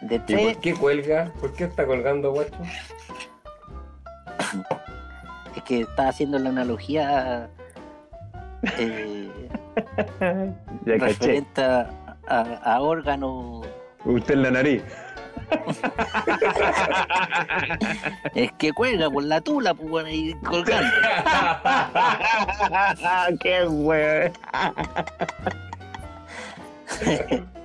De 0.02 0.16
¿Y 0.16 0.18
tres, 0.20 0.52
por 0.54 0.60
qué 0.62 0.74
cuelga? 0.74 1.32
¿Por 1.40 1.52
qué 1.54 1.64
está 1.64 1.84
colgando, 1.86 2.32
guacho? 2.32 2.56
Que 5.66 5.80
está 5.80 6.08
haciendo 6.08 6.38
la 6.38 6.50
analogía 6.50 7.48
eh, 8.78 9.28
ya 10.84 10.94
referente 10.98 11.62
a, 11.62 11.90
a- 12.28 12.74
a 12.74 12.80
órganos. 12.80 13.66
Usted 14.04 14.34
en 14.34 14.42
la 14.42 14.50
nariz. 14.52 14.82
Es 18.34 18.52
que 18.52 18.72
cuelga 18.72 19.10
por 19.10 19.24
la 19.24 19.40
tula, 19.40 19.74
pues 19.74 20.06
y 20.12 20.34
colgando. 20.44 20.88
¡Qué! 23.40 23.66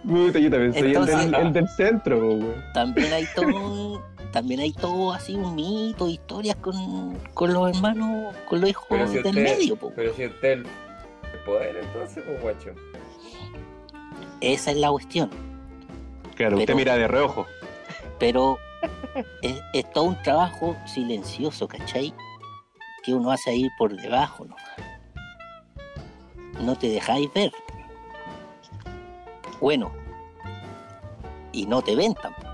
Puta, 0.04 0.40
yo 0.40 0.50
también 0.50 0.74
soy 0.74 0.82
el, 0.82 0.88
Entonces- 0.88 1.18
del, 1.32 1.36
el 1.36 1.54
del 1.54 1.68
centro, 1.70 2.20
güey. 2.20 2.56
también 2.74 3.14
hay 3.14 3.26
todo 3.36 3.46
un- 3.48 4.02
también 4.32 4.60
hay 4.62 4.72
todo 4.74 5.12
así 5.14 5.36
un 5.36 5.56
mito 5.56 6.08
historias 6.08 6.56
con, 6.58 7.16
con 7.34 7.54
los 7.54 7.70
hermanos 7.76 8.36
con 8.48 8.62
los 8.62 8.70
hijos 8.70 8.86
Pero 8.90 9.08
si 9.08 9.14
del 9.16 9.26
usted, 9.28 9.44
medio 9.44 9.76
po. 9.76 9.92
pero 9.96 10.14
si 10.14 10.26
usted 10.26 10.52
el 10.52 10.68
el 11.34 11.40
poder, 11.46 11.78
entonces, 11.78 12.24
pues, 12.26 12.42
guacho. 12.42 12.72
esa 14.42 14.72
es 14.72 14.78
la 14.78 14.90
cuestión 14.92 15.30
Claro, 16.36 16.58
usted 16.58 16.74
mira 16.76 16.96
de 16.98 17.08
reojo. 17.08 17.46
pero 18.20 18.58
es, 19.42 19.62
es 19.74 19.92
todo 19.92 20.06
un 20.06 20.22
trabajo 20.24 20.76
silencioso 20.86 21.68
¿cachai? 21.68 22.14
que 23.04 23.14
uno 23.14 23.32
hace 23.32 23.52
ahí 23.52 23.68
por 23.78 23.96
debajo 23.96 24.46
¿no? 24.46 24.56
no 26.62 26.76
te 26.78 26.88
dejáis 26.90 27.32
ver 27.34 27.52
bueno 29.60 29.92
y 31.52 31.66
no 31.66 31.82
te 31.82 31.96
ven 31.96 32.14
tampoco 32.16 32.51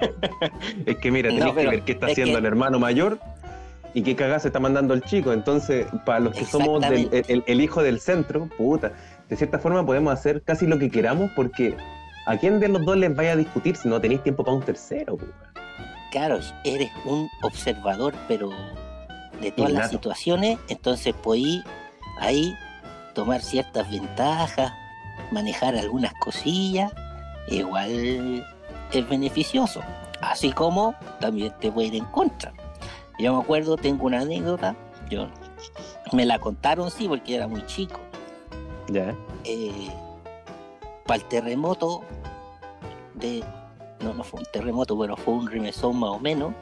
Es 0.86 0.96
que 0.98 1.10
mira, 1.10 1.30
No, 1.30 1.38
tenés 1.38 1.54
que 1.54 1.66
ver 1.68 1.82
qué 1.82 1.92
está 1.92 2.06
es 2.06 2.12
haciendo 2.12 2.32
que- 2.34 2.38
el 2.38 2.46
hermano 2.46 2.78
mayor 2.78 3.18
y 3.94 4.02
qué 4.02 4.14
cagada 4.14 4.38
se 4.38 4.48
está 4.48 4.60
mandando 4.60 4.94
el 4.94 5.02
chico. 5.02 5.32
Entonces, 5.32 5.86
para 6.06 6.20
los 6.20 6.34
que 6.34 6.44
somos 6.44 6.80
del- 6.82 7.08
el, 7.28 7.42
el 7.46 7.60
hijo 7.60 7.82
del 7.82 8.00
centro, 8.00 8.48
puta, 8.56 8.92
de 9.28 9.36
cierta 9.36 9.58
forma 9.58 9.84
podemos 9.84 10.12
hacer 10.12 10.42
casi 10.42 10.66
lo 10.66 10.78
que 10.78 10.90
queramos 10.90 11.30
porque 11.36 11.76
¿a 12.26 12.36
quién 12.36 12.60
de 12.60 12.68
los 12.68 12.84
dos 12.84 12.96
les 12.96 13.14
vaya 13.14 13.32
a 13.32 13.36
discutir 13.36 13.76
si 13.76 13.88
no 13.88 14.00
tenéis 14.00 14.22
tiempo 14.22 14.44
para 14.44 14.56
un 14.56 14.62
tercero? 14.62 15.14
weón? 15.14 15.32
claro, 16.12 16.40
eres 16.64 16.90
un 17.04 17.28
observador, 17.42 18.14
pero 18.26 18.50
de 19.40 19.52
todas 19.52 19.72
las 19.72 19.90
situaciones, 19.90 20.58
entonces 20.68 21.14
podí 21.14 21.62
ahí 22.18 22.52
tomar 23.14 23.40
ciertas 23.42 23.88
ventajas, 23.90 24.72
manejar 25.30 25.76
algunas 25.76 26.12
cosillas, 26.14 26.92
igual 27.48 28.44
es 28.92 29.08
beneficioso. 29.08 29.80
Así 30.20 30.52
como 30.52 30.94
también 31.20 31.52
te 31.60 31.70
puede 31.72 31.88
ir 31.88 31.94
en 31.96 32.04
contra. 32.06 32.52
Yo 33.18 33.34
me 33.34 33.42
acuerdo, 33.42 33.76
tengo 33.76 34.06
una 34.06 34.20
anécdota, 34.20 34.74
yo 35.10 35.28
me 36.12 36.24
la 36.24 36.38
contaron 36.38 36.90
sí 36.90 37.06
porque 37.08 37.34
era 37.34 37.46
muy 37.46 37.64
chico. 37.66 38.00
Ya. 38.88 39.14
para 41.06 41.22
el 41.22 41.28
terremoto 41.28 42.02
de 43.14 43.44
no 44.00 44.14
no 44.14 44.24
fue 44.24 44.40
un 44.40 44.46
terremoto 44.52 44.98
pero 44.98 45.16
fue 45.16 45.34
un 45.34 45.46
remesón 45.46 46.00
más 46.00 46.10
o 46.10 46.18
menos 46.18 46.52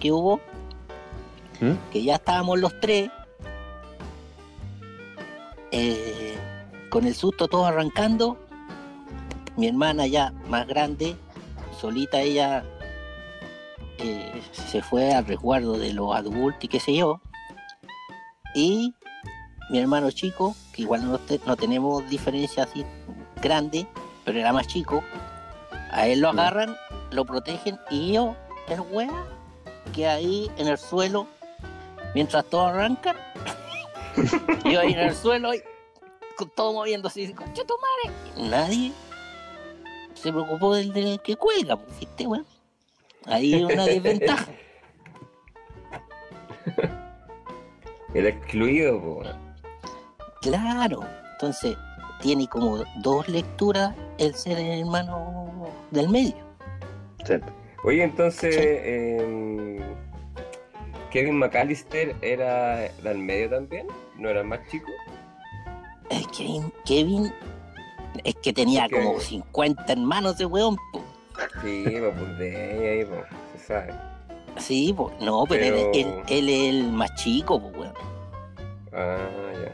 que 0.00 0.10
hubo 0.10 0.40
¿Mm? 1.60 1.72
que 1.92 2.02
ya 2.02 2.16
estábamos 2.16 2.58
los 2.58 2.72
tres 2.80 3.08
eh, 5.70 6.36
con 6.90 7.06
el 7.06 7.14
susto 7.14 7.46
todo 7.46 7.66
arrancando 7.66 8.36
mi 9.56 9.68
hermana 9.68 10.08
ya 10.08 10.32
más 10.48 10.66
grande 10.66 11.14
solita 11.80 12.20
ella 12.20 12.64
eh, 13.98 14.42
se 14.52 14.82
fue 14.82 15.12
al 15.12 15.26
resguardo 15.26 15.78
de 15.78 15.92
los 15.92 16.14
adultos 16.14 16.62
y 16.64 16.68
qué 16.68 16.80
sé 16.80 16.94
yo. 16.94 17.20
Y 18.54 18.94
mi 19.70 19.78
hermano 19.78 20.10
chico 20.10 20.54
que 20.72 20.82
igual 20.82 21.10
no, 21.10 21.18
te- 21.18 21.40
no 21.46 21.56
tenemos 21.56 22.08
diferencia 22.08 22.62
así 22.64 22.84
grande 23.42 23.86
pero 24.24 24.38
era 24.38 24.52
más 24.52 24.66
chico 24.68 25.02
a 25.90 26.06
él 26.06 26.20
lo 26.20 26.28
agarran 26.28 26.76
lo 27.10 27.24
protegen 27.24 27.78
y 27.90 28.12
yo 28.12 28.36
el 28.68 28.80
wea 28.92 29.24
que 29.92 30.06
ahí 30.06 30.48
en 30.56 30.68
el 30.68 30.78
suelo 30.78 31.26
mientras 32.14 32.44
todos 32.46 32.68
arrancan 32.70 33.16
yo 34.64 34.80
ahí 34.80 34.92
en 34.92 35.00
el 35.00 35.14
suelo 35.16 35.52
y 35.52 35.60
con 36.36 36.48
todo 36.50 36.72
así 37.08 37.32
concha 37.34 37.62
tu 37.64 37.74
madre 37.76 38.48
nadie 38.48 38.92
se 40.16 40.32
preocupó 40.32 40.74
del, 40.74 40.92
del 40.92 41.20
que 41.20 41.36
cuelga 41.36 41.76
pues, 41.76 41.98
¿viste, 42.00 42.26
weón? 42.26 42.46
ahí 43.26 43.62
una 43.64 43.84
desventaja 43.86 44.46
El 48.14 48.26
excluido, 48.26 49.00
pues. 49.00 49.28
claro 50.42 51.00
entonces 51.32 51.76
tiene 52.22 52.46
como 52.48 52.82
dos 52.96 53.28
lecturas 53.28 53.94
el 54.18 54.34
ser 54.34 54.58
el 54.58 54.80
hermano 54.80 55.68
del 55.90 56.08
medio 56.08 56.34
Sí. 57.26 57.34
Oye, 57.82 58.04
entonces, 58.04 58.54
Sí. 58.54 58.60
em, 58.62 59.78
Kevin 61.10 61.38
McAllister 61.38 62.14
era 62.22 62.88
del 63.02 63.18
medio 63.18 63.50
también, 63.50 63.86
¿no 64.16 64.28
era 64.28 64.44
más 64.44 64.60
chico? 64.70 64.86
Es 66.10 66.24
Kevin, 66.28 66.72
Kevin 66.84 67.32
es 68.24 68.34
que 68.36 68.52
tenía 68.52 68.88
como 68.88 69.20
50 69.20 69.92
hermanos 69.92 70.38
de 70.38 70.46
weón. 70.46 70.76
po. 70.92 71.02
Sí, 71.62 71.84
pues 71.84 72.38
de 72.38 72.90
ahí, 73.00 73.04
pues, 73.04 73.20
se 73.52 73.66
sabe. 73.66 73.94
Sí, 74.58 74.92
po. 74.96 75.12
no, 75.20 75.44
pero, 75.48 75.76
Pero- 75.76 75.90
Él, 75.92 76.06
él- 76.06 76.22
él 76.28 76.48
es 76.48 76.74
el 76.74 76.92
más 76.92 77.14
chico, 77.16 77.60
po, 77.60 77.68
weón. 77.78 77.92
Ah, 78.92 79.18
ya. 79.62 79.72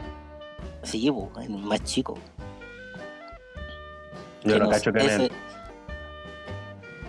Sí, 0.82 1.10
po, 1.10 1.30
el 1.40 1.50
más 1.50 1.82
chico. 1.84 2.14
Yo 4.44 4.58
no 4.58 4.68
cacho 4.68 4.92
que 4.92 4.98
ese- 5.06 5.30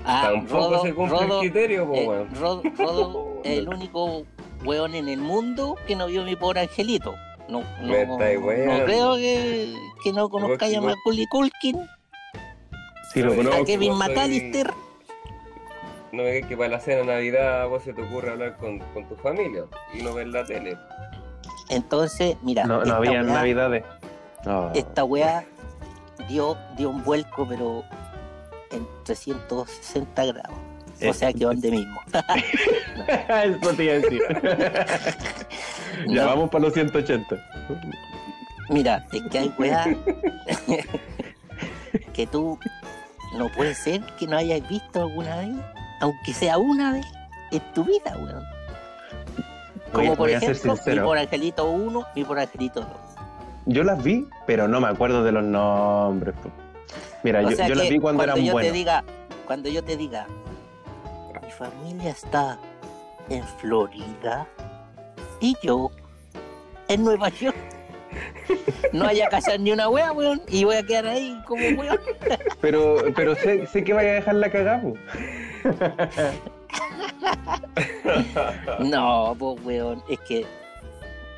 Ah, 0.06 0.30
Tampoco 0.34 0.69
Rodo- 0.76 0.82
se 0.84 0.93
cumple 0.93 1.17
Rodo- 1.17 1.41
el 1.41 1.50
criterio, 1.52 1.88
pues, 1.88 2.02
eh, 2.02 2.08
weón. 2.08 2.36
Rodo- 2.36 2.63
Rodo 2.78 3.41
es 3.43 3.58
el 3.60 3.69
único 3.69 4.24
weón 4.65 4.96
en 4.96 5.08
el 5.10 5.19
mundo 5.19 5.76
que 5.88 5.96
no 5.96 6.08
vio 6.08 6.24
mi 6.24 6.36
pobre 6.36 6.62
angelito. 6.62 7.15
No, 7.50 7.62
no, 7.82 7.88
Me 7.88 8.06
no 8.06 8.18
creo 8.86 9.16
que, 9.16 9.74
que 10.04 10.14
no 10.14 10.30
conozcáis 10.30 10.78
a 10.78 10.82
Macaulay 10.82 11.26
Culkin, 11.28 11.78
Sí, 13.14 13.22
lo 13.22 13.36
conozco. 13.36 13.62
a 13.62 13.66
Kevin 13.66 13.92
soy- 13.96 14.00
McAllister. 14.10 14.74
No 16.12 16.24
es 16.24 16.46
que 16.46 16.56
para 16.56 16.70
la 16.70 16.80
cena 16.80 17.00
de 17.00 17.06
Navidad 17.06 17.68
vos 17.68 17.84
se 17.84 17.94
te 17.94 18.02
ocurre 18.04 18.32
hablar 18.32 18.56
con, 18.58 18.80
con 18.80 19.08
tu 19.08 19.16
familia 19.16 19.66
y 19.94 20.02
no 20.04 20.14
ver 20.14 20.28
la 20.28 20.46
tele. 20.46 20.78
Entonces, 21.70 22.38
mira, 22.44 22.66
No, 22.66 22.84
no 22.86 22.96
había 22.96 23.22
weá- 23.22 23.24
navidades. 23.26 23.84
Oh. 24.46 24.72
esta 24.76 25.04
weá 25.04 25.46
dio, 26.28 26.58
dio 26.78 26.90
un 26.90 27.04
vuelco, 27.04 27.48
pero 27.48 27.84
en 28.72 28.88
360 29.06 30.26
grados. 30.26 30.58
O 31.08 31.14
sea 31.14 31.34
que 31.34 31.40
donde 31.40 31.70
mismo. 31.72 32.00
Eso 33.30 33.74
te 33.76 33.84
iba 33.84 33.94
a 33.94 33.98
decir. 33.98 34.22
ya 36.08 36.22
No, 36.24 36.28
vamos 36.28 36.50
para 36.50 36.66
los 36.66 36.74
180. 36.74 37.36
Mira, 38.70 39.06
es 39.12 39.22
que 39.30 39.40
hay 39.40 39.54
weá 39.58 39.86
que 42.14 42.28
tú 42.28 42.58
no 43.38 43.50
puede 43.50 43.76
ser 43.76 44.02
que 44.18 44.28
no 44.28 44.38
hayas 44.38 44.68
visto 44.68 45.02
alguna 45.02 45.38
vez, 45.38 45.56
aunque 46.02 46.34
sea 46.34 46.58
una 46.58 46.94
vez 46.94 47.06
en 47.52 47.62
tu 47.74 47.84
vida, 47.84 48.16
weón. 48.16 48.44
Como 49.92 50.08
Voy- 50.08 50.16
por 50.16 50.18
voy 50.18 50.34
ejemplo, 50.34 50.72
mi 50.74 50.78
sincero. 50.78 51.06
por 51.06 51.18
Angelito 51.18 51.66
1, 51.70 52.06
mi 52.16 52.24
por 52.24 52.40
Angelito 52.40 52.82
2. 52.82 52.90
Yo 53.66 53.84
las 53.84 54.02
vi, 54.04 54.28
pero 54.48 54.68
no 54.68 54.82
me 54.82 54.88
acuerdo 54.88 55.24
de 55.24 55.32
los 55.32 55.44
nombres. 55.44 56.36
Mira, 57.24 57.40
O 57.40 57.50
yo, 57.50 57.76
las 57.76 57.90
vi 57.90 58.00
cuando, 58.00 58.24
eran 58.24 58.38
yo 58.38 58.54
buenos. 58.54 58.72
te 58.72 58.78
diga, 58.78 59.04
cuando 59.46 59.70
yo 59.70 59.84
te 59.84 59.96
diga, 59.96 60.28
mi 61.44 61.52
familia 61.52 62.12
está 62.12 62.58
en 63.30 63.44
Florida 63.60 64.48
y 65.39 65.56
yo 65.62 65.91
en 66.88 67.04
Nueva 67.04 67.30
York. 67.30 67.56
no 68.93 69.06
vaya 69.06 69.28
a 69.28 69.30
cachar 69.30 69.60
ni 69.60 69.72
una 69.72 69.89
wea, 69.89 70.12
weón, 70.12 70.41
y 70.48 70.63
voy 70.63 70.76
a 70.76 70.84
quedar 70.84 71.08
ahí 71.08 71.41
como 71.48 71.63
weón. 71.80 72.00
Pero, 72.62 72.98
pero 73.15 73.36
sé, 73.36 73.65
sé 73.67 73.84
que 73.84 73.93
vaya 73.93 74.12
a 74.12 74.13
dejar 74.15 74.36
la 74.36 74.52
cagada. 74.52 74.84
No, 78.80 79.36
pues 79.38 79.63
weón, 79.63 80.04
es 80.10 80.19
que 80.22 80.46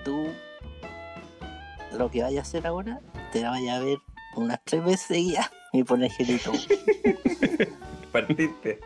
tú 0.03 0.27
lo 1.97 2.09
que 2.09 2.21
vayas 2.21 2.39
a 2.39 2.47
hacer 2.47 2.67
ahora, 2.67 2.99
te 3.31 3.43
vayas 3.43 3.77
a 3.77 3.83
ver 3.83 3.97
unas 4.35 4.59
tres 4.63 4.83
veces 4.83 5.01
seguidas 5.01 5.49
y 5.73 5.83
pones 5.83 6.15
gelito. 6.15 6.51
Partiste. 8.11 8.79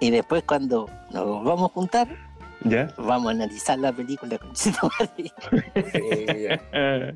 Y 0.00 0.10
después 0.10 0.42
cuando 0.44 0.88
nos 1.10 1.44
vamos 1.44 1.70
a 1.70 1.74
juntar, 1.74 2.08
¿Ya? 2.64 2.88
vamos 2.96 3.28
a 3.28 3.30
analizar 3.32 3.78
la 3.78 3.92
película 3.92 4.38
con 4.38 4.52
ya. 4.54 4.72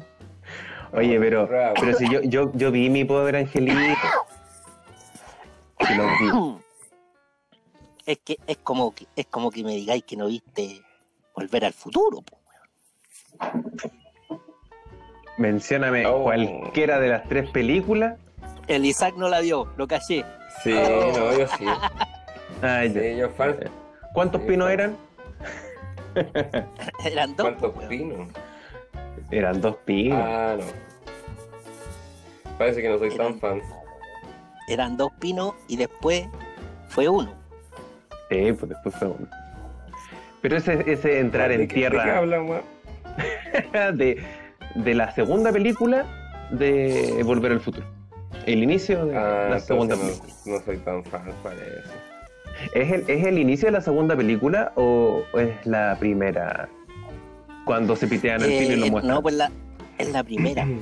Oye, 0.92 1.18
pero, 1.20 1.48
pero 1.48 1.96
si 1.98 2.08
yo, 2.10 2.20
yo, 2.22 2.52
yo 2.54 2.70
vi 2.70 2.88
mi 2.90 3.04
pobre 3.04 3.38
angelito. 3.38 3.76
Si 5.86 5.94
lo 5.94 6.06
vi. 6.06 6.56
Es 8.06 8.18
que 8.18 8.38
es 8.46 8.58
como 8.58 8.94
que 8.94 9.06
es 9.16 9.26
como 9.26 9.50
que 9.50 9.64
me 9.64 9.72
digáis 9.72 10.04
que 10.04 10.16
no 10.16 10.28
viste 10.28 10.80
volver 11.34 11.64
al 11.64 11.72
futuro, 11.72 12.22
po. 12.22 12.38
Mencióname 15.38 16.06
Oh. 16.06 16.22
cualquiera 16.22 17.00
de 17.00 17.08
las 17.08 17.28
tres 17.28 17.50
películas. 17.50 18.16
El 18.68 18.86
Isaac 18.86 19.16
no 19.16 19.28
la 19.28 19.40
vio, 19.40 19.72
lo 19.76 19.88
caché. 19.88 20.24
Sí, 20.62 20.72
no, 20.72 21.36
yo 21.36 21.48
sí. 21.58 21.64
Ay, 22.62 22.92
ya. 22.92 23.00
Sí, 23.00 23.16
yo. 23.16 23.28
¿Cuántos 24.14 24.40
Sí, 24.42 24.46
pinos 24.48 24.70
eran? 24.70 24.96
Eran 27.04 27.36
dos, 27.36 27.46
¿Cuántos 27.46 27.76
weón. 27.76 27.88
pinos? 27.88 28.28
Eran 29.30 29.60
dos 29.60 29.76
pinos. 29.84 30.18
Ah, 30.22 30.56
no. 30.58 30.64
Parece 32.58 32.80
que 32.82 32.88
no 32.88 32.98
soy 32.98 33.10
tan 33.10 33.26
Eran- 33.26 33.40
fan. 33.40 33.62
Eran 34.68 34.96
dos 34.96 35.12
pinos 35.20 35.54
y 35.68 35.76
después 35.76 36.26
fue 36.88 37.08
uno. 37.08 37.32
Sí, 38.30 38.52
pues 38.52 38.68
después 38.70 38.94
fue 38.96 39.08
uno. 39.08 39.26
Pero 40.40 40.56
ese, 40.56 40.90
ese 40.90 41.20
entrar 41.20 41.48
¿De 41.48 41.54
en 41.54 41.60
qué- 41.60 41.66
¿De 41.66 41.68
qué 41.68 41.74
tierra 41.90 42.18
hablan, 42.18 42.46
de, 43.96 44.22
de 44.74 44.94
la 44.94 45.10
segunda 45.12 45.52
película 45.52 46.04
de 46.50 47.20
Volver 47.24 47.52
al 47.52 47.60
Futuro. 47.60 47.86
El 48.44 48.62
inicio 48.62 49.06
de 49.06 49.16
Ah, 49.16 49.46
la 49.50 49.60
segunda 49.60 49.96
película. 49.96 50.32
no, 50.46 50.52
no 50.58 50.60
soy 50.64 50.76
tan 50.78 51.04
fan, 51.04 51.32
parece. 51.42 51.82
¿Es 52.74 52.90
el, 52.92 53.04
¿Es 53.08 53.24
el 53.24 53.38
inicio 53.38 53.66
de 53.66 53.72
la 53.72 53.80
segunda 53.80 54.16
película 54.16 54.72
o 54.76 55.22
es 55.38 55.64
la 55.66 55.96
primera? 55.98 56.68
Cuando 57.64 57.96
se 57.96 58.06
pitean 58.06 58.42
el 58.42 58.48
pino 58.48 58.74
y 58.74 58.76
lo 58.76 58.86
Eh, 58.86 58.90
muestran. 58.90 59.14
no, 59.16 59.22
pues 59.22 59.34
la, 59.34 59.50
es 59.98 60.10
la 60.12 60.22
primera. 60.24 60.66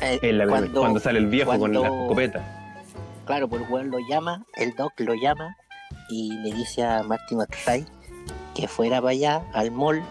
Eh, 0.00 0.18
Es 0.22 0.34
la 0.34 0.44
primera, 0.44 0.72
cuando, 0.74 0.98
sale 0.98 1.20
el 1.20 1.26
viejo 1.28 1.56
con 1.56 1.72
la 1.72 1.78
cuando- 1.80 2.02
escopeta. 2.02 2.80
Claro, 3.26 3.48
pues 3.48 3.62
el 3.62 3.68
weón 3.72 3.90
lo 3.92 3.98
llama, 4.10 4.44
el 4.56 4.74
doc 4.74 4.92
lo 4.98 5.14
llama 5.14 5.56
y 6.10 6.32
le 6.42 6.52
dice 6.52 6.82
a 6.82 7.02
Marty 7.04 7.36
McFly 7.36 7.86
que 8.56 8.66
fuera 8.68 9.00
para 9.00 9.12
allá, 9.12 9.42
al 9.54 9.70
mall, 9.70 10.02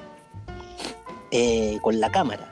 eh, 1.32 1.78
con 1.82 2.00
la 2.00 2.10
cámara. 2.12 2.48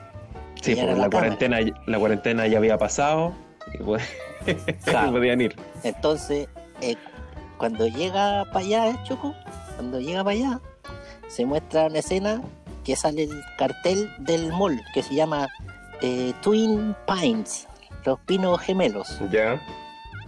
Sí, 0.60 0.74
porque 0.74 0.82
la 0.82 0.86
la 0.86 0.92
cámara. 0.94 1.10
cuarentena, 1.10 1.58
la 1.86 1.98
cuarentena 1.98 2.46
ya 2.46 2.58
había 2.58 2.76
pasado 2.78 3.32
y 3.74 3.78
pues, 3.82 4.02
Claro. 4.84 5.12
podían 5.12 5.40
ir. 5.40 5.56
Entonces, 5.82 6.48
eh, 6.80 6.96
cuando 7.62 7.86
llega 7.86 8.44
para 8.46 8.58
allá 8.58 8.88
el 8.88 9.00
Choco, 9.04 9.36
cuando 9.76 10.00
llega 10.00 10.24
para 10.24 10.34
allá, 10.36 10.60
se 11.28 11.46
muestra 11.46 11.86
una 11.86 12.00
escena 12.00 12.42
que 12.82 12.96
sale 12.96 13.22
el 13.22 13.40
cartel 13.56 14.12
del 14.18 14.50
mall 14.50 14.82
que 14.92 15.00
se 15.00 15.14
llama 15.14 15.46
eh, 16.00 16.32
Twin 16.42 16.96
Pines, 17.06 17.68
los 18.04 18.18
pinos 18.26 18.60
gemelos, 18.62 19.16
Ya, 19.30 19.60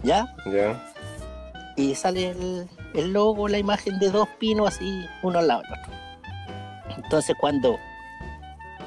¿ya? 0.01 0.33
ya. 0.45 0.81
Y 1.75 1.93
sale 1.95 2.29
el, 2.29 2.69
el 2.93 3.11
logo, 3.11 3.49
la 3.49 3.57
imagen 3.57 3.99
de 3.99 4.11
dos 4.11 4.29
pinos 4.39 4.69
así, 4.69 5.05
uno 5.21 5.39
al 5.39 5.49
lado 5.49 5.61
del 5.63 5.73
otro. 5.73 5.93
Entonces, 7.03 7.35
cuando 7.37 7.77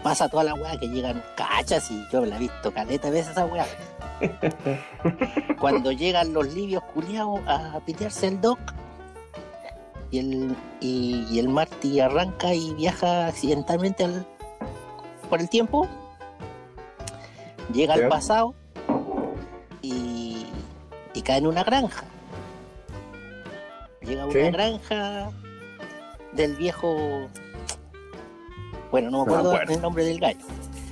pasa 0.03 0.27
toda 0.31 0.45
la 0.45 0.55
weá 0.55 0.79
que 0.81 0.89
llegan 0.89 1.23
cachas 1.37 1.91
y 1.91 2.03
yo 2.11 2.25
la 2.25 2.37
he 2.37 2.39
visto 2.39 2.73
caleta 2.73 3.09
de 3.09 3.13
veces 3.13 3.33
esa 3.33 3.45
weá. 3.45 3.67
Cuando 5.61 5.93
llegan 5.93 6.33
los 6.33 6.53
libios 6.55 6.83
culiados 6.95 7.41
a 7.47 7.81
pitearse 7.85 8.29
el 8.29 8.41
doc 8.41 8.59
y 10.11 10.19
el, 10.19 10.57
y, 10.81 11.27
y 11.31 11.39
el 11.39 11.49
Marty 11.49 12.01
arranca 12.01 12.55
y 12.55 12.73
viaja 12.75 13.27
accidentalmente 13.27 14.05
al- 14.05 14.27
por 15.29 15.41
el 15.41 15.49
tiempo, 15.51 15.87
llega 17.73 17.95
al 17.95 18.09
pasado 18.09 18.55
y, 19.83 20.47
y 21.15 21.23
cae 21.23 21.39
en 21.39 21.47
una 21.47 21.63
granja. 21.65 22.05
Llega 24.01 24.23
a 24.23 24.27
una 24.27 24.51
granja 24.51 25.31
del 26.33 26.55
viejo. 26.57 27.29
Bueno, 28.91 29.11
no 29.11 29.27
me 29.27 29.33
No 29.33 29.39
acuerdo. 29.41 29.73
el 29.75 29.83
nombre 29.83 30.05
del 30.05 30.19
gallo. 30.19 30.47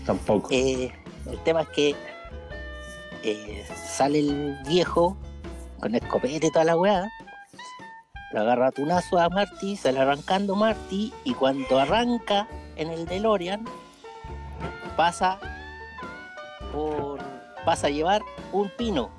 Tampoco. 0.04 0.48
Eh, 0.50 0.92
el 1.30 1.38
tema 1.44 1.62
es 1.62 1.68
que 1.70 1.96
eh, 3.26 3.66
sale 3.88 4.20
el 4.20 4.58
viejo 4.66 5.16
con 5.80 5.94
escopeta 5.94 6.46
y 6.46 6.50
toda 6.50 6.64
la 6.64 6.76
weá. 6.76 7.08
Lo 8.32 8.40
agarra 8.40 8.68
a 8.68 8.72
tunazo 8.72 9.18
a 9.18 9.28
Marty, 9.28 9.76
sale 9.76 9.98
arrancando 9.98 10.54
Marty 10.54 11.12
y 11.24 11.34
cuando 11.34 11.78
arranca 11.78 12.46
en 12.76 12.90
el 12.90 13.06
DeLorean 13.06 13.64
pasa 14.96 15.38
por 16.72 17.18
pasa 17.64 17.88
a 17.88 17.90
llevar 17.90 18.22
un 18.52 18.70
pino. 18.70 19.10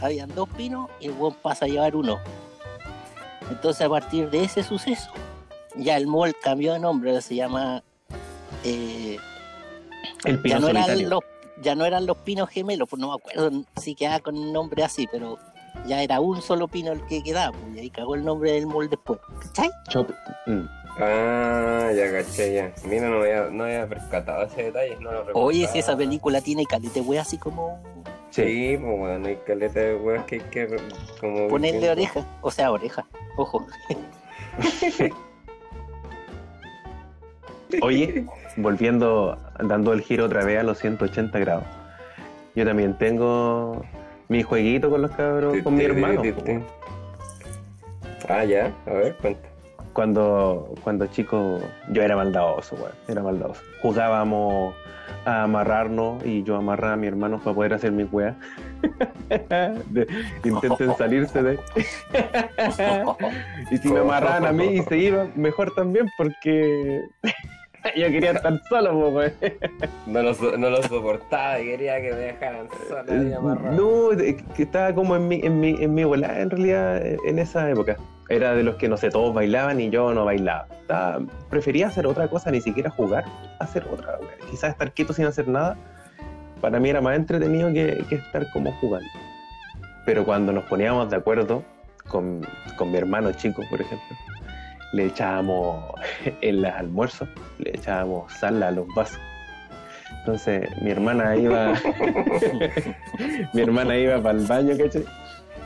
Habían 0.00 0.34
dos 0.34 0.48
pinos 0.48 0.90
y 0.98 1.06
el 1.06 1.12
weón 1.12 1.34
pasa 1.34 1.66
a 1.66 1.68
llevar 1.68 1.94
uno. 1.94 2.18
Entonces 3.50 3.86
a 3.86 3.88
partir 3.88 4.30
de 4.30 4.44
ese 4.44 4.62
suceso 4.62 5.12
ya 5.76 5.96
el 5.96 6.06
mall 6.06 6.34
cambió 6.42 6.72
de 6.72 6.80
nombre, 6.80 7.20
se 7.22 7.36
llama 7.36 7.82
eh, 8.64 9.18
el 10.24 10.40
pino 10.40 10.56
ya 10.56 10.60
no, 10.60 10.68
eran 10.68 10.84
solitario. 10.84 11.08
los, 11.08 11.20
ya 11.62 11.74
no 11.74 11.84
eran 11.84 12.06
los 12.06 12.16
pinos 12.18 12.50
gemelos, 12.50 12.88
pues 12.88 13.00
no 13.00 13.08
me 13.08 13.14
acuerdo 13.14 13.50
si 13.80 13.94
quedaba 13.94 14.20
con 14.20 14.36
el 14.36 14.52
nombre 14.52 14.82
así, 14.84 15.06
pero 15.10 15.38
ya 15.86 16.02
era 16.02 16.20
un 16.20 16.42
solo 16.42 16.68
pino 16.68 16.92
el 16.92 17.04
que 17.06 17.22
quedaba, 17.22 17.52
pues, 17.56 17.76
y 17.76 17.80
ahí 17.80 17.90
cagó 17.90 18.14
el 18.14 18.24
nombre 18.24 18.52
del 18.52 18.66
mall 18.66 18.88
después. 18.90 19.18
¿Cachai? 19.40 19.70
Chop- 19.88 20.14
mm. 20.46 20.64
Ah, 20.98 21.90
ya 21.96 22.12
caché, 22.12 22.52
ya. 22.52 22.72
Mira, 22.86 23.08
no 23.08 23.22
había, 23.22 23.44
no 23.44 23.64
había 23.64 23.88
percatado 23.88 24.44
ese 24.44 24.64
detalle, 24.64 24.96
no 24.96 25.10
lo 25.10 25.20
recordaba. 25.20 25.46
Oye, 25.46 25.66
si 25.68 25.78
esa 25.78 25.96
película 25.96 26.42
tiene 26.42 26.66
calete 26.66 27.00
wey 27.00 27.18
así 27.18 27.38
como 27.38 27.80
Sí. 28.30 28.76
Pues 28.80 28.98
bueno, 28.98 29.26
hay 29.28 29.36
caleta 29.46 29.80
de 29.80 29.94
weas 29.96 30.24
que 30.24 30.36
hay 30.36 30.40
que 30.42 30.76
como... 31.20 31.48
ponerle 31.48 31.90
oreja, 31.90 32.26
o 32.40 32.50
sea, 32.50 32.72
oreja, 32.72 33.06
ojo. 33.36 33.66
Oye, 37.82 38.26
volviendo, 38.56 39.38
dando 39.58 39.92
el 39.92 40.00
giro 40.00 40.26
otra 40.26 40.44
vez 40.44 40.60
a 40.60 40.62
los 40.62 40.78
180 40.78 41.38
grados. 41.38 41.64
Yo 42.54 42.64
también 42.64 42.96
tengo 42.98 43.84
mi 44.28 44.42
jueguito 44.42 44.90
con 44.90 45.02
los 45.02 45.10
cabros, 45.12 45.56
con 45.62 45.74
mi 45.74 45.84
hermano. 45.84 46.22
Ah, 48.28 48.44
ya, 48.44 48.72
a 48.86 48.92
ver, 48.92 49.14
cuenta. 49.16 49.48
Cuando, 49.92 50.74
cuando 50.82 51.06
chico, 51.06 51.60
yo 51.90 52.02
era 52.02 52.16
maldadoso, 52.16 52.76
weón, 52.76 52.92
era 53.08 53.22
maldadoso. 53.22 53.60
Jugábamos 53.82 54.74
a 55.24 55.42
amarrarnos 55.42 56.24
y 56.24 56.42
yo 56.42 56.56
amarraba 56.56 56.94
a 56.94 56.96
mi 56.96 57.06
hermano 57.06 57.38
para 57.38 57.54
poder 57.54 57.74
hacer 57.74 57.92
mi. 57.92 58.04
De- 59.90 60.06
intenten 60.44 60.94
salirse 60.98 61.42
de. 61.42 61.58
y 63.70 63.76
si 63.78 63.90
me 63.90 64.00
amarraban 64.00 64.46
a 64.46 64.52
mí 64.52 64.78
y 64.78 64.82
se 64.82 64.96
iban, 64.96 65.32
mejor 65.36 65.74
también 65.74 66.06
porque 66.16 67.02
yo 67.96 68.06
quería 68.08 68.32
estar 68.32 68.60
solo. 68.68 69.12
No 70.06 70.22
lo, 70.22 70.34
so- 70.34 70.56
no 70.56 70.70
lo 70.70 70.82
soportaba 70.82 71.60
y 71.60 71.64
quería 71.66 72.00
que 72.00 72.10
me 72.12 72.16
dejaran 72.18 72.68
sola 72.88 73.04
y 73.24 73.32
amarrado. 73.32 74.10
No, 74.10 74.16
que 74.54 74.62
estaba 74.62 74.94
como 74.94 75.16
en 75.16 75.28
mi, 75.28 75.40
en 75.42 75.60
mi, 75.60 75.70
en 75.82 75.94
mi 75.94 76.04
volada 76.04 76.40
en 76.40 76.50
realidad 76.50 77.02
en 77.04 77.38
esa 77.38 77.68
época. 77.70 77.96
Era 78.28 78.54
de 78.54 78.62
los 78.62 78.76
que 78.76 78.88
no 78.88 78.96
sé, 78.96 79.10
todos 79.10 79.34
bailaban 79.34 79.80
y 79.80 79.90
yo 79.90 80.14
no 80.14 80.24
bailaba. 80.24 80.66
Estaba- 80.80 81.20
prefería 81.50 81.88
hacer 81.88 82.06
otra 82.06 82.28
cosa, 82.28 82.50
ni 82.50 82.60
siquiera 82.60 82.88
jugar, 82.90 83.24
hacer 83.58 83.84
otra. 83.90 84.18
wea. 84.20 84.30
Quizás 84.50 84.70
estar 84.70 84.92
quieto 84.92 85.12
sin 85.12 85.26
hacer 85.26 85.48
nada, 85.48 85.76
para 86.60 86.78
mí 86.80 86.88
era 86.88 87.00
más 87.00 87.16
entretenido 87.16 87.72
que, 87.72 88.04
que 88.08 88.14
estar 88.14 88.48
como 88.52 88.72
jugando. 88.80 89.08
Pero 90.06 90.24
cuando 90.24 90.52
nos 90.52 90.64
poníamos 90.64 91.10
de 91.10 91.16
acuerdo 91.16 91.62
con, 92.08 92.46
con 92.76 92.90
mi 92.90 92.98
hermano 92.98 93.32
chico, 93.32 93.62
por 93.68 93.80
ejemplo, 93.80 94.16
le 94.92 95.06
echábamos 95.06 95.84
en 96.40 96.62
los 96.62 96.72
almuerzos, 96.72 97.28
le 97.58 97.70
echábamos 97.70 98.32
sal 98.32 98.62
a 98.62 98.70
los 98.70 98.86
vasos. 98.94 99.20
Entonces 100.20 100.68
mi 100.80 100.90
hermana 100.90 101.36
iba, 101.36 101.74
mi 103.52 103.62
hermana 103.62 103.96
iba 103.96 104.22
para 104.22 104.38
el 104.38 104.46
baño, 104.46 104.76
¿cachai? 104.78 105.04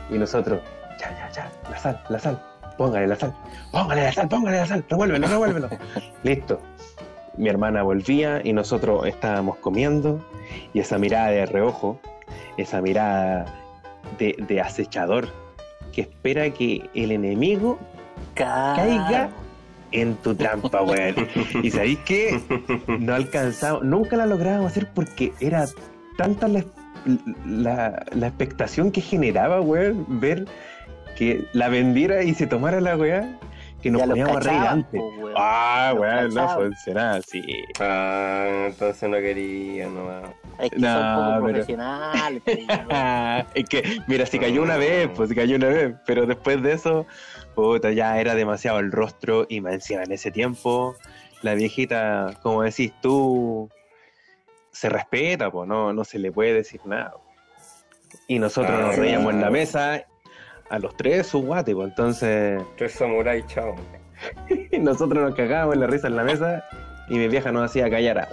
Y 0.09 0.17
nosotros, 0.17 0.61
ya, 0.99 1.11
ya, 1.11 1.31
ya, 1.31 1.51
la 1.69 1.77
sal, 1.77 2.01
la 2.09 2.19
sal, 2.19 2.41
póngale 2.77 3.07
la 3.07 3.15
sal, 3.15 3.35
póngale 3.71 4.03
la 4.03 4.11
sal, 4.11 4.27
póngale 4.27 4.57
la 4.57 4.65
sal, 4.65 4.85
revuélvelo, 4.89 5.27
revuélvelo. 5.27 5.69
Listo. 6.23 6.59
mi 7.37 7.49
hermana 7.49 7.83
volvía 7.83 8.41
y 8.43 8.53
nosotros 8.53 9.05
estábamos 9.05 9.57
comiendo 9.57 10.25
y 10.73 10.79
esa 10.79 10.97
mirada 10.97 11.27
de 11.27 11.45
reojo, 11.45 11.99
esa 12.57 12.81
mirada 12.81 13.45
de, 14.17 14.35
de 14.47 14.61
acechador 14.61 15.27
que 15.91 16.01
espera 16.01 16.49
que 16.49 16.89
el 16.95 17.11
enemigo 17.11 17.77
caiga 18.33 19.29
en 19.91 20.15
tu 20.17 20.35
trampa, 20.35 20.81
weón. 20.81 21.15
y 21.63 21.71
sabéis 21.71 21.99
que 21.99 22.39
no 22.87 23.13
alcanzamos, 23.15 23.83
nunca 23.83 24.17
la 24.17 24.25
lográbamos 24.25 24.71
hacer 24.71 24.87
porque 24.93 25.33
era 25.39 25.65
tanta 26.17 26.47
la, 26.47 26.63
la, 27.45 28.05
la 28.11 28.27
expectación 28.27 28.91
que 28.91 29.01
generaba, 29.01 29.61
weón, 29.61 30.05
ver 30.19 30.45
que 31.17 31.45
la 31.53 31.69
vendiera 31.69 32.21
y 32.23 32.33
se 32.35 32.45
tomara 32.47 32.79
la 32.81 32.95
weá, 32.95 33.39
que 33.81 33.89
nos 33.91 34.01
Ya 34.01 34.07
poníamos 34.07 34.37
a 34.37 34.39
reír 34.41 34.59
antes. 34.59 35.01
weón. 35.19 35.33
Ah, 35.35 35.93
weón, 35.97 36.33
no 36.33 36.49
funcionaba 36.49 37.15
así. 37.17 37.43
Ah, 37.79 38.65
entonces 38.67 39.09
no 39.09 39.17
quería 39.17 39.87
nomás. 39.87 40.23
Es 40.59 40.69
que 40.71 40.79
No, 40.79 40.93
son 40.93 41.15
poco 41.15 41.31
pero- 41.31 41.41
profesionales. 41.53 42.41
es 43.55 43.65
que, 43.69 43.99
mira, 44.07 44.25
si 44.25 44.37
cayó 44.39 44.61
una 44.63 44.77
vez, 44.77 45.09
pues 45.15 45.29
si 45.29 45.35
cayó 45.35 45.55
una 45.55 45.67
vez, 45.67 45.95
pero 46.05 46.25
después 46.25 46.61
de 46.61 46.73
eso, 46.73 47.05
puta, 47.57 47.91
ya 47.91 48.19
era 48.21 48.35
demasiado 48.35 48.77
el 48.77 48.91
rostro 48.91 49.47
y 49.49 49.61
más 49.61 49.73
encima 49.73 50.03
en 50.03 50.11
ese 50.11 50.29
tiempo, 50.29 50.95
la 51.41 51.55
viejita, 51.55 52.35
como 52.43 52.61
decís 52.61 52.93
tú, 53.01 53.67
se 54.71 54.89
respeta, 54.89 55.49
pues 55.49 55.67
no, 55.67 55.91
no 55.91 56.03
se 56.03 56.19
le 56.19 56.31
puede 56.31 56.53
decir 56.53 56.79
nada. 56.85 57.15
Y 58.27 58.37
nosotros 58.37 58.77
Ah, 58.77 58.81
nos 58.83 58.95
reíamos 58.95 59.33
en 59.33 59.41
la 59.41 59.49
mesa, 59.49 60.05
a 60.69 60.77
los 60.77 60.95
tres 60.97 61.25
su 61.25 61.41
guate, 61.41 61.73
pues 61.73 61.89
entonces 61.89 62.61
Tres 62.77 62.91
samuráis, 62.91 63.43
chao. 63.47 63.73
nosotros 64.79 65.23
nos 65.23 65.33
cagábamos 65.33 65.73
en 65.75 65.79
la 65.81 65.87
risa 65.87 66.07
en 66.09 66.15
la 66.15 66.23
mesa 66.23 66.63
y 67.09 67.15
mi 67.17 67.27
vieja 67.27 67.51
nos 67.51 67.63
hacía 67.63 67.89
callar. 67.89 68.27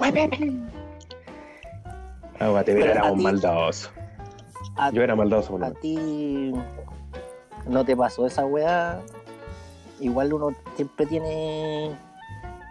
Ah, 2.40 2.48
guate, 2.50 2.74
mira, 2.74 2.86
Pero 2.88 2.92
a 2.92 3.00
éramos 3.04 3.16
ti- 3.16 3.22
maldadosos. 3.22 3.90
A, 4.76 4.90
Yo 4.90 5.02
era 5.02 5.16
maldadoso 5.16 5.52
por 5.52 5.64
a 5.64 5.70
ti 5.72 6.52
no 7.66 7.84
te 7.84 7.96
pasó 7.96 8.26
esa 8.26 8.44
weá. 8.46 9.00
Igual 10.00 10.32
uno 10.32 10.50
siempre 10.76 11.06
tiene 11.06 11.90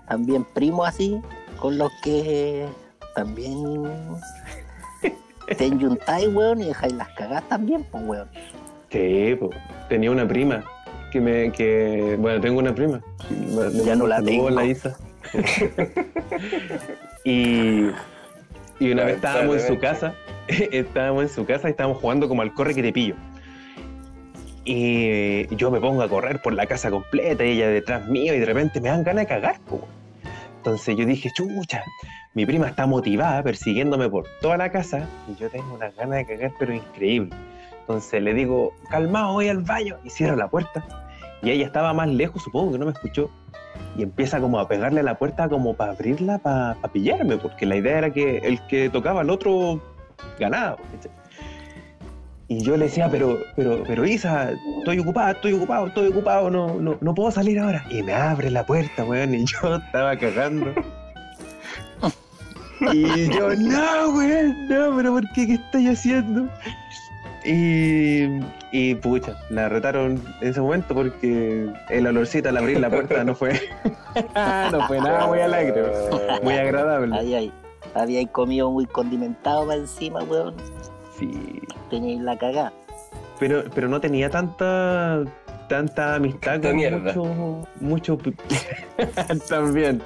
también 0.08 0.44
primos 0.44 0.88
así, 0.88 1.22
con 1.60 1.78
los 1.78 1.92
que 2.04 2.68
también 3.16 3.84
te 5.58 5.66
enyuntáis, 5.66 6.28
weón, 6.28 6.62
y 6.62 6.66
dejáis 6.66 6.94
las 6.94 7.10
cagadas 7.10 7.48
también, 7.50 7.86
pues, 7.92 8.04
weón. 8.06 8.28
Sí, 8.90 9.36
po. 9.40 9.50
tenía 9.90 10.12
una 10.12 10.28
prima 10.28 10.64
que 11.12 11.20
me, 11.20 11.52
que, 11.52 12.16
bueno, 12.20 12.42
tengo 12.42 12.60
una 12.60 12.76
prima. 12.76 13.02
Ya 13.86 13.96
no 13.96 14.08
la 14.08 14.22
tengo. 14.22 14.50
la 14.50 14.66
Isa. 14.66 14.96
y, 17.24 17.88
y 18.80 18.92
una 18.92 19.06
vez 19.06 19.16
estábamos 19.16 19.62
en 19.62 19.68
su 19.68 19.80
casa, 19.80 20.14
estábamos 20.48 21.24
en 21.24 21.30
su 21.30 21.46
casa 21.46 21.68
y 21.68 21.72
estábamos 21.72 22.00
jugando 22.00 22.28
como 22.28 22.42
al 22.42 22.54
corre 22.54 22.76
que 22.76 22.84
te 22.84 22.92
pillo. 22.92 23.16
Y 24.66 25.54
yo 25.56 25.72
me 25.72 25.80
pongo 25.80 26.04
a 26.04 26.10
correr 26.10 26.42
por 26.42 26.54
la 26.54 26.66
casa 26.66 26.90
completa 26.90 27.44
y 27.44 27.52
ella 27.52 27.68
detrás 27.68 28.08
mío 28.08 28.34
y 28.34 28.40
de 28.40 28.46
repente 28.46 28.80
me 28.80 28.90
dan 28.90 29.04
ganas 29.04 29.24
de 29.24 29.28
cagar, 29.28 29.60
po. 29.62 29.86
Entonces 30.58 30.96
yo 30.96 31.06
dije, 31.06 31.30
chucha, 31.32 31.84
mi 32.34 32.46
prima 32.46 32.68
está 32.68 32.88
motivada 32.88 33.44
persiguiéndome 33.44 34.10
por 34.10 34.26
toda 34.40 34.56
la 34.56 34.72
casa 34.72 35.08
y 35.28 35.36
yo 35.36 35.50
tengo 35.50 35.74
unas 35.74 35.94
ganas 35.96 36.20
de 36.20 36.26
cagar, 36.26 36.54
pero 36.58 36.74
increíble. 36.74 37.36
Entonces 37.82 38.24
le 38.24 38.34
digo, 38.34 38.74
calmado, 38.90 39.34
voy 39.34 39.50
al 39.50 39.62
baño 39.62 39.98
y 40.06 40.10
cierro 40.10 40.38
la 40.38 40.48
puerta. 40.48 40.86
Y 41.42 41.52
ella 41.52 41.66
estaba 41.66 41.94
más 41.94 42.08
lejos, 42.08 42.42
supongo 42.42 42.72
que 42.72 42.78
no 42.78 42.86
me 42.86 42.94
escuchó. 42.94 43.30
Y 43.98 44.04
empieza 44.04 44.40
como 44.40 44.58
a 44.60 44.68
pegarle 44.70 45.02
a 45.02 45.04
la 45.04 45.16
puerta 45.16 45.50
como 45.50 45.74
para 45.74 45.92
abrirla, 45.92 46.38
para 46.38 46.76
pillarme, 46.94 47.36
porque 47.36 47.66
la 47.66 47.76
idea 47.76 47.98
era 47.98 48.14
que 48.14 48.38
el 48.38 48.66
que 48.68 48.90
tocaba 48.90 49.20
al 49.22 49.30
otro 49.30 49.82
ganaba. 50.40 50.78
¿cachai? 50.94 51.23
Y 52.48 52.62
yo 52.62 52.76
le 52.76 52.86
decía, 52.86 53.10
pero, 53.10 53.40
pero, 53.56 53.84
pero 53.88 54.06
Isa, 54.06 54.52
estoy 54.80 55.00
ocupada, 55.00 55.32
estoy 55.32 55.54
ocupado, 55.54 55.88
estoy 55.88 56.08
ocupado, 56.08 56.50
no, 56.50 56.76
no, 56.76 56.98
no 57.00 57.16
puedo 57.16 57.32
salir 57.32 57.60
ahora. 57.60 57.86
Y 57.90 58.04
me 58.04 58.14
abre 58.14 58.50
la 58.52 58.66
puerta, 58.66 59.06
weón, 59.06 59.34
y 59.34 59.46
yo 59.46 59.76
estaba 59.86 60.18
cagando. 60.18 60.74
Y 62.92 63.30
yo, 63.30 63.56
no, 63.56 64.10
weón, 64.10 64.68
no, 64.68 64.96
pero 64.96 65.14
¿por 65.14 65.32
qué? 65.32 65.48
¿Qué 65.48 65.54
estoy 65.54 65.88
haciendo? 65.88 66.50
Y, 67.46 68.24
y 68.72 68.96
pucha, 68.96 69.38
la 69.50 69.70
retaron 69.70 70.22
en 70.42 70.48
ese 70.48 70.62
momento 70.62 70.94
porque 70.94 71.70
el 71.90 72.08
olorcito 72.08 72.50
al 72.50 72.58
abrir 72.58 72.80
la 72.80 72.90
puerta 72.90 73.24
no 73.24 73.36
fue, 73.36 73.60
no 74.72 74.88
fue 74.88 75.00
nada 75.00 75.28
muy 75.28 75.40
alegre, 75.40 75.84
muy 76.42 76.54
agradable. 76.54 77.16
Ahí. 77.16 77.52
Habíais 77.96 78.30
comido 78.30 78.72
muy 78.72 78.86
condimentado 78.88 79.68
para 79.68 79.80
encima, 79.80 80.24
weón. 80.24 80.56
Sí, 81.18 81.62
Teníais 81.90 82.22
la 82.22 82.38
cagada. 82.38 82.74
pero, 83.40 83.64
pero 83.74 83.88
no 83.88 84.00
tenía 84.02 84.30
tanta 84.30 85.24
tanta 85.70 86.16
amistad 86.16 86.54
Tanta 86.54 86.68
con 86.70 86.78
mierda. 86.78 87.14
mucho, 87.14 87.68
mucho 87.80 88.18
también. 89.50 90.02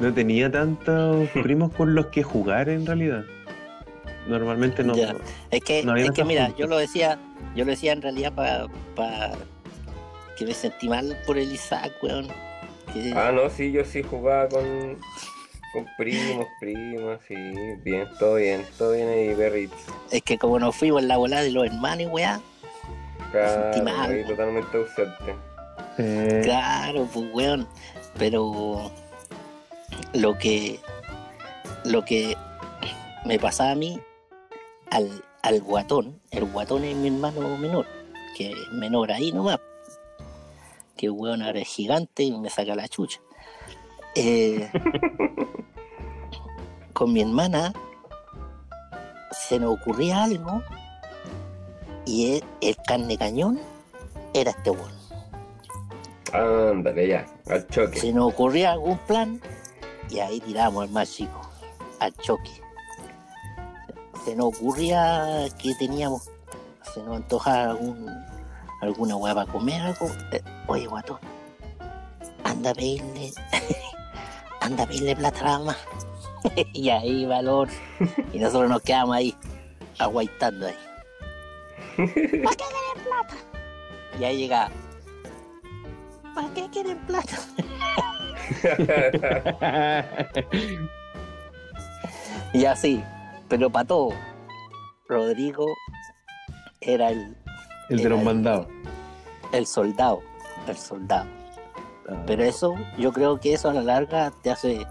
No 0.00 0.12
tenía 0.12 0.50
tantos 0.50 1.28
primos 1.30 1.72
con 1.74 1.94
los 1.94 2.06
que 2.06 2.22
jugar 2.22 2.68
en 2.68 2.84
realidad. 2.86 3.24
Normalmente 4.28 4.82
no. 4.84 4.94
Ya. 4.94 5.14
Es 5.50 5.62
que, 5.62 5.82
No 5.82 5.96
es 5.96 6.10
que 6.12 6.24
mira, 6.24 6.52
yo 6.56 6.66
lo 6.66 6.76
decía, 6.78 7.18
yo 7.54 7.64
lo 7.64 7.70
decía 7.70 7.92
en 7.92 8.02
realidad 8.02 8.32
para 8.32 9.32
que 10.36 10.46
me 10.46 10.54
sentí 10.54 10.88
mal 10.88 11.16
por 11.26 11.38
el 11.38 11.52
Isaac, 11.52 11.92
weón. 12.02 12.28
Que- 12.92 13.12
Ah, 13.16 13.32
no, 13.32 13.48
sí, 13.50 13.72
yo 13.72 13.84
sí 13.84 14.02
jugaba 14.02 14.48
con, 14.48 14.96
con 15.72 15.86
primos, 15.96 16.46
primas, 16.60 17.18
sí, 17.26 17.34
bien, 17.82 18.08
todo 18.18 18.34
bien, 18.36 18.64
todo 18.76 18.92
bien 18.92 19.08
ahí, 19.08 19.34
perrito. 19.34 19.74
Es 20.10 20.22
que 20.22 20.38
como 20.38 20.58
nos 20.58 20.76
fuimos 20.76 21.02
en 21.02 21.08
la 21.08 21.16
volada 21.16 21.42
de 21.42 21.50
los 21.50 21.66
hermanos, 21.66 22.08
weá. 22.12 22.40
Claro, 23.30 23.72
sentí 23.72 23.82
mal, 23.82 24.10
ahí 24.10 24.22
po. 24.22 24.30
totalmente 24.30 24.76
ausente. 24.76 25.34
Eh, 25.98 26.40
Claro, 26.44 27.08
pues 27.12 27.26
weón. 27.32 27.66
Pero 28.18 28.90
lo 30.12 30.38
que 30.38 30.78
lo 31.84 32.04
que 32.04 32.36
me 33.24 33.38
pasaba 33.38 33.70
a 33.70 33.74
mí 33.74 33.98
al, 34.90 35.24
al 35.42 35.60
guatón, 35.62 36.20
el 36.30 36.44
guatón 36.44 36.84
es 36.84 36.94
mi 36.94 37.08
hermano 37.08 37.56
menor, 37.56 37.86
que 38.36 38.50
es 38.50 38.68
menor 38.72 39.10
ahí 39.12 39.32
nomás. 39.32 39.58
Que 40.96 41.08
weón 41.08 41.42
ahora 41.42 41.60
es 41.60 41.68
gigante 41.68 42.22
y 42.24 42.32
me 42.38 42.50
saca 42.50 42.74
la 42.74 42.86
chucha. 42.88 43.20
Eh, 44.14 44.68
con 47.02 47.12
mi 47.12 47.22
hermana 47.22 47.72
se 49.32 49.58
nos 49.58 49.74
ocurría 49.74 50.22
algo 50.22 50.62
y 52.06 52.36
el, 52.36 52.44
el 52.60 52.76
carne 52.86 53.18
cañón 53.18 53.58
era 54.34 54.52
este 54.52 54.70
weón. 54.70 54.92
Ándale, 56.32 57.08
ya, 57.08 57.26
al 57.48 57.66
choque. 57.66 57.98
se 57.98 58.12
nos 58.12 58.32
ocurría 58.32 58.70
algún 58.70 58.98
plan 58.98 59.40
y 60.10 60.20
ahí 60.20 60.38
tiramos 60.38 60.84
al 60.84 60.90
más 60.90 61.12
chico, 61.12 61.40
al 61.98 62.14
choque. 62.18 62.52
Se 64.24 64.36
nos 64.36 64.54
ocurría 64.54 65.48
que 65.60 65.74
teníamos, 65.74 66.30
se 66.94 67.02
nos 67.02 67.16
antojaba 67.16 67.72
algún, 67.72 68.08
alguna 68.80 69.16
hueá 69.16 69.34
para 69.34 69.50
comer 69.50 69.82
algo. 69.82 70.06
Eh, 70.30 70.40
oye, 70.68 70.86
guatón, 70.86 71.18
anda 72.44 72.70
a 72.70 72.74
pedirle, 72.74 73.32
anda 74.60 74.84
a 74.84 74.86
pedirle 74.86 75.16
plata 75.16 75.40
a 75.40 75.42
la 75.42 75.58
mamá. 75.58 75.76
y 76.72 76.88
ahí 76.90 77.26
valor. 77.26 77.68
Y 78.32 78.38
nosotros 78.38 78.70
nos 78.70 78.82
quedamos 78.82 79.16
ahí, 79.16 79.34
aguaitando 79.98 80.66
ahí. 80.66 80.74
¿Para 81.96 82.56
qué 82.56 82.64
quieren 82.64 83.04
plata? 83.04 83.34
Y 84.18 84.24
ahí 84.24 84.36
llega, 84.38 84.70
¿para 86.34 86.48
qué 86.54 86.68
quieren 86.70 86.98
plata? 87.06 87.38
Y 92.54 92.66
así, 92.66 93.02
pero 93.48 93.70
para 93.70 93.86
todo, 93.86 94.10
Rodrigo 95.08 95.64
era 96.82 97.08
el, 97.10 97.34
el 97.88 97.96
de 98.02 98.08
los 98.10 98.22
mandados. 98.22 98.66
el 99.52 99.66
soldado, 99.66 100.20
el 100.66 100.76
soldado. 100.76 101.26
Ah, 102.10 102.22
Pero 102.26 102.42
eso, 102.44 102.74
yo 102.98 103.10
creo 103.12 103.40
que 103.40 103.54
eso 103.54 103.70
a 103.70 103.72
la 103.74 103.82
larga 103.82 104.32
te 104.42 104.50
hace, 104.50 104.86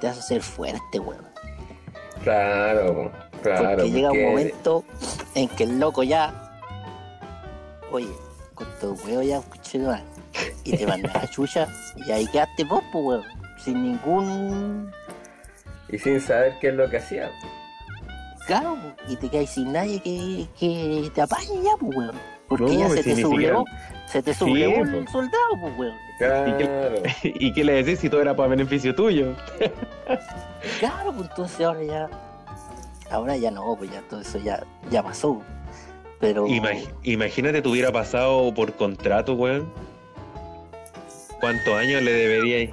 te 0.00 0.08
hace 0.08 0.22
ser 0.22 0.42
fuerte, 0.42 0.98
weón. 0.98 1.26
claro, 2.22 3.12
claro. 3.42 3.76
porque 3.76 3.90
llega 3.90 4.10
un 4.10 4.22
momento 4.22 4.84
en 5.34 5.48
que 5.48 5.64
el 5.64 5.78
loco 5.78 6.02
ya, 6.02 6.32
oye, 7.90 8.08
con 8.54 8.66
tu 8.80 8.92
huevo 9.04 9.22
ya, 9.22 9.38
escuché 9.38 9.78
mal, 9.78 10.02
y 10.64 10.76
te 10.76 10.86
manda 10.86 11.10
la 11.12 11.28
chucha, 11.30 11.68
y 12.06 12.10
ahí 12.10 12.26
quedaste 12.26 12.64
vos, 12.64 12.82
pues, 12.92 13.04
weón, 13.04 13.24
sin 13.58 13.82
ningún 13.82 14.92
Y 15.88 15.98
sin 15.98 16.20
saber 16.20 16.58
qué 16.60 16.68
es 16.68 16.74
lo 16.74 16.88
que 16.88 16.98
hacía. 16.98 17.30
Claro, 18.46 18.78
y 19.08 19.16
te 19.16 19.28
quedas 19.28 19.50
sin 19.50 19.72
nadie 19.72 20.00
que, 20.00 20.46
que 20.58 21.10
te 21.14 21.20
apañe 21.20 21.62
ya, 21.62 21.76
pues, 21.78 21.96
weón. 21.96 22.16
Porque 22.48 22.64
No, 22.64 22.72
ya 22.72 22.88
se 22.88 23.02
si 23.02 23.14
te 23.14 23.20
sublevó, 23.20 23.64
Se 24.10 24.22
te 24.22 24.32
sube 24.34 24.54
Sí, 24.54 24.64
un 24.66 25.04
po. 25.04 25.10
soldado, 25.12 25.50
pues, 25.60 25.78
weón. 25.78 25.94
Claro. 26.18 27.02
¿Y 27.22 27.52
qué 27.52 27.64
le 27.64 27.82
decís 27.82 27.98
si 28.00 28.08
todo 28.08 28.22
era 28.22 28.34
para 28.34 28.48
beneficio 28.50 28.94
tuyo? 28.94 29.34
Claro, 30.80 31.12
pues 31.12 31.28
entonces 31.30 31.60
ahora 31.64 31.84
ya. 31.84 32.10
Ahora 33.10 33.36
ya 33.36 33.50
no, 33.50 33.76
pues 33.76 33.90
ya 33.92 34.00
todo 34.02 34.20
eso 34.20 34.38
ya, 34.38 34.64
ya 34.90 35.02
pasó. 35.02 35.40
Pero. 36.20 36.46
Imag- 36.46 36.88
imagínate 37.04 37.62
te 37.62 37.68
hubiera 37.68 37.92
pasado 37.92 38.52
por 38.52 38.72
contrato, 38.74 39.34
weón. 39.34 39.72
¿Cuántos 41.40 41.74
años 41.74 42.02
le 42.02 42.12
debería 42.12 42.58
ir? 42.62 42.70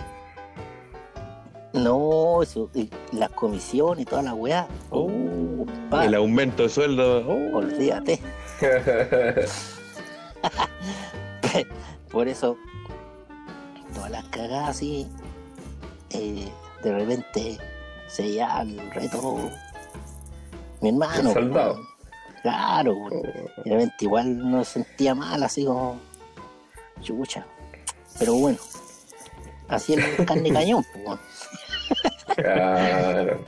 No, 1.73 2.41
eso, 2.41 2.69
y 2.73 2.89
las 3.11 3.29
comisiones 3.29 4.01
y 4.01 4.05
toda 4.05 4.23
la 4.23 4.33
weá. 4.33 4.67
Oh, 4.89 5.65
pa, 5.91 6.05
El 6.05 6.15
aumento 6.15 6.63
de 6.63 6.69
sueldo. 6.69 7.19
oh. 7.27 7.57
olvídate. 7.57 8.19
Por 12.11 12.27
eso, 12.27 12.57
todas 13.93 14.11
las 14.11 14.23
cagadas 14.25 14.69
así, 14.69 15.07
eh, 16.11 16.49
de 16.83 16.91
repente 16.93 17.57
se 18.07 18.33
ya 18.33 18.61
el 18.61 18.79
reto. 18.91 19.49
Mi 20.81 20.89
hermano. 20.89 21.33
Soldado. 21.33 21.79
Claro, 22.41 22.95
pues, 23.09 23.23
de 23.65 23.71
repente 23.71 23.95
igual 24.01 24.51
no 24.51 24.63
sentía 24.63 25.15
mal, 25.15 25.41
así 25.41 25.65
como 25.65 25.99
chucha. 27.01 27.45
Pero 28.19 28.35
bueno, 28.35 28.59
así 29.67 29.93
el 29.93 30.25
carne 30.25 30.53
cañón, 30.53 30.85
pues. 30.93 31.19
Claro. 32.35 33.43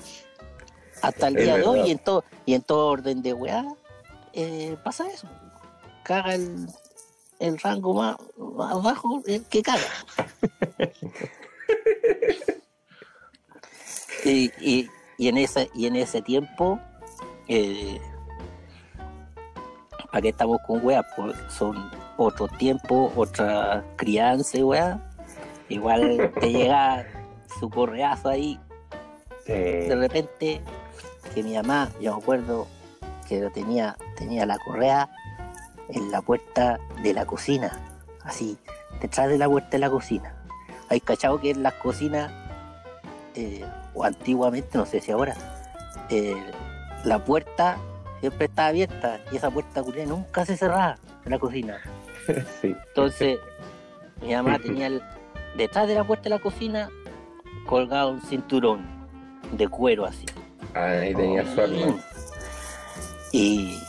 Hasta 1.02 1.28
el 1.28 1.38
Es 1.38 1.44
día 1.44 1.58
de 1.58 1.64
hoy 1.64 1.78
verdad. 1.78 1.88
y 1.88 1.92
en 1.92 2.00
todo, 2.00 2.24
y 2.46 2.54
en 2.56 2.62
todo 2.64 2.88
orden 2.88 3.22
de 3.22 3.34
weá, 3.34 3.66
eh, 4.34 4.76
pasa 4.84 5.08
eso. 5.08 5.28
Caga 6.04 6.34
el, 6.34 6.68
el 7.40 7.60
rango 7.60 7.94
más, 7.94 8.16
más 8.38 8.84
bajo 8.84 9.22
el 9.26 9.44
que 9.46 9.62
caga. 9.62 9.82
y, 14.26 14.52
y, 14.60 14.90
y 15.18 15.28
en 15.28 15.38
ese, 15.38 15.70
y 15.74 15.88
en 15.88 15.96
ese 15.96 16.22
tiempo, 16.22 16.80
eh, 17.48 18.00
¿para 20.12 20.22
qué 20.22 20.30
estamos 20.30 20.60
con 20.66 20.86
weá? 20.86 21.06
Pues 21.16 21.36
son 21.50 21.92
otros 22.18 22.56
tiempos, 22.58 23.12
otra 23.16 23.86
crianza 23.96 24.58
weá. 24.64 25.00
Igual 25.70 26.32
te 26.40 26.52
llega 26.52 27.06
su 27.60 27.70
correazo 27.70 28.30
ahí 28.30 28.60
de 29.48 29.96
repente 29.96 30.62
que 31.34 31.44
mi 31.44 31.54
mamá, 31.56 31.90
yo 32.02 32.16
me 32.16 32.22
acuerdo 32.22 32.68
que 33.28 33.40
lo 33.42 33.52
tenía, 33.52 33.98
tenía 34.16 34.46
la 34.46 34.58
correa 34.60 35.10
en 35.90 36.12
la 36.12 36.22
puerta 36.22 36.80
de 37.04 37.14
la 37.14 37.26
cocina, 37.26 37.80
así, 38.24 38.58
detrás 39.02 39.30
de 39.30 39.38
la 39.38 39.48
puerta 39.48 39.70
de 39.72 39.80
la 39.80 39.90
cocina. 39.90 40.34
Hay 40.90 41.00
cachado 41.02 41.40
que 41.40 41.52
en 41.52 41.64
las 41.64 41.74
cocinas, 41.76 42.32
eh, 43.36 43.66
o 43.94 44.04
antiguamente, 44.04 44.78
no 44.78 44.86
sé 44.86 45.00
si 45.02 45.12
ahora, 45.12 45.36
eh, 46.10 46.36
la 47.04 47.24
puerta 47.24 47.78
siempre 48.20 48.46
estaba 48.46 48.70
abierta 48.70 49.20
y 49.32 49.38
esa 49.38 49.50
puerta 49.52 49.82
nunca 50.08 50.46
se 50.46 50.58
cerraba 50.58 50.98
en 51.26 51.32
la 51.32 51.40
cocina. 51.40 51.78
Sí. 52.62 52.76
Entonces, 52.90 53.40
mi 54.22 54.34
mamá 54.36 54.60
tenía 54.60 54.88
el- 54.88 55.02
detrás 55.56 55.88
de 55.88 55.96
la 55.96 56.04
puerta 56.04 56.24
de 56.26 56.32
la 56.32 56.40
cocina 56.40 56.90
colgado 57.66 58.10
un 58.12 58.22
cinturón 58.22 58.86
de 59.54 59.68
cuero 59.70 60.06
así. 60.06 60.26
Ahí 60.74 61.14
tenía 61.16 61.46
su 61.54 61.62
arma. 61.62 61.96
Y, 63.32 63.80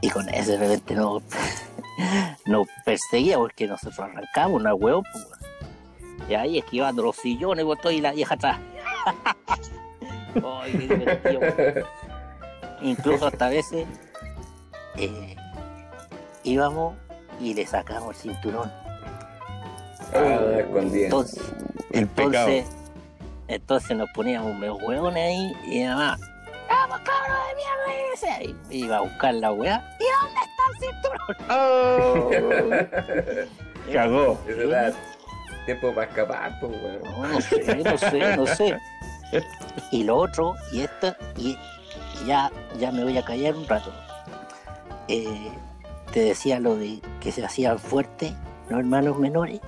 y 0.00 0.08
con 0.08 0.28
ese 0.28 0.52
de 0.52 0.58
repente 0.58 0.94
nos, 0.94 1.22
nos 2.46 2.66
perseguía 2.84 3.38
porque 3.38 3.66
nosotros 3.66 3.98
arrancamos 4.00 4.60
una 4.60 4.74
huevo. 4.74 5.02
pues. 5.12 5.26
Y 6.28 6.34
ahí 6.34 6.58
esquivando 6.58 7.02
los 7.02 7.16
sillones 7.16 7.64
todo 7.82 7.92
y 7.92 8.00
la 8.00 8.12
vieja 8.12 8.34
atrás. 8.34 8.58
Ay, 10.34 10.72
qué 10.72 10.96
divertido. 10.96 11.40
Incluso 12.82 13.26
hasta 13.26 13.46
a 13.46 13.50
veces 13.50 13.86
eh, 14.96 15.36
íbamos 16.44 16.94
y 17.40 17.54
le 17.54 17.66
sacamos 17.66 18.16
el 18.16 18.32
cinturón. 18.32 18.70
Ah. 20.14 20.38
Entonces, 20.76 21.42
El 21.92 22.00
entonces, 22.00 22.66
entonces 23.48 23.96
nos 23.96 24.10
poníamos 24.10 24.54
medio 24.56 24.76
hueones 24.76 25.24
ahí 25.24 25.52
y 25.66 25.78
mi 25.80 25.84
mamá, 25.86 26.18
¡vamos 26.90 27.08
cabrón 27.08 27.38
de 27.48 27.54
mierda! 27.56 28.60
Y 28.70 28.84
iba 28.84 28.96
a 28.96 29.00
buscar 29.00 29.34
la 29.34 29.52
weá. 29.52 29.96
¿Y 29.98 30.04
dónde 30.20 30.40
está 30.46 30.62
el 30.68 30.76
cinturón? 33.26 33.48
Cagó. 33.92 34.38
Eso 34.46 34.68
da 34.68 34.92
tiempo 35.66 35.94
para 35.94 36.06
escapar, 36.06 36.60
pues, 36.60 36.72
weón. 36.82 37.02
No, 37.02 37.28
no 37.28 37.40
sé, 37.40 37.76
no 37.76 37.98
sé, 37.98 38.36
no 38.36 38.46
sé. 38.46 38.78
Y 39.92 40.04
lo 40.04 40.16
otro, 40.16 40.54
y 40.72 40.80
esto, 40.82 41.14
y, 41.36 41.50
y 41.50 42.26
ya, 42.26 42.50
ya 42.78 42.90
me 42.90 43.04
voy 43.04 43.16
a 43.16 43.24
callar 43.24 43.54
un 43.54 43.66
rato. 43.66 43.92
Eh, 45.08 45.50
te 46.12 46.20
decía 46.20 46.58
lo 46.58 46.76
de 46.76 47.00
que 47.20 47.30
se 47.30 47.44
hacían 47.44 47.78
fuertes 47.78 48.32
los 48.68 48.80
hermanos 48.80 49.18
menores, 49.18 49.60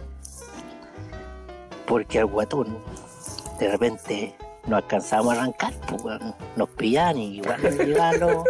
porque 1.87 2.19
al 2.19 2.27
guatón 2.27 2.79
de 3.59 3.71
repente 3.71 4.35
no 4.67 4.77
alcanzábamos 4.77 5.35
a 5.35 5.39
arrancar, 5.43 5.73
pues, 5.89 6.03
weón, 6.03 6.35
nos 6.57 6.69
pillaban 6.71 7.19
y 7.19 7.37
igual 7.39 7.63
nos 7.63 7.77
llegaban 7.77 8.21
los, 8.21 8.45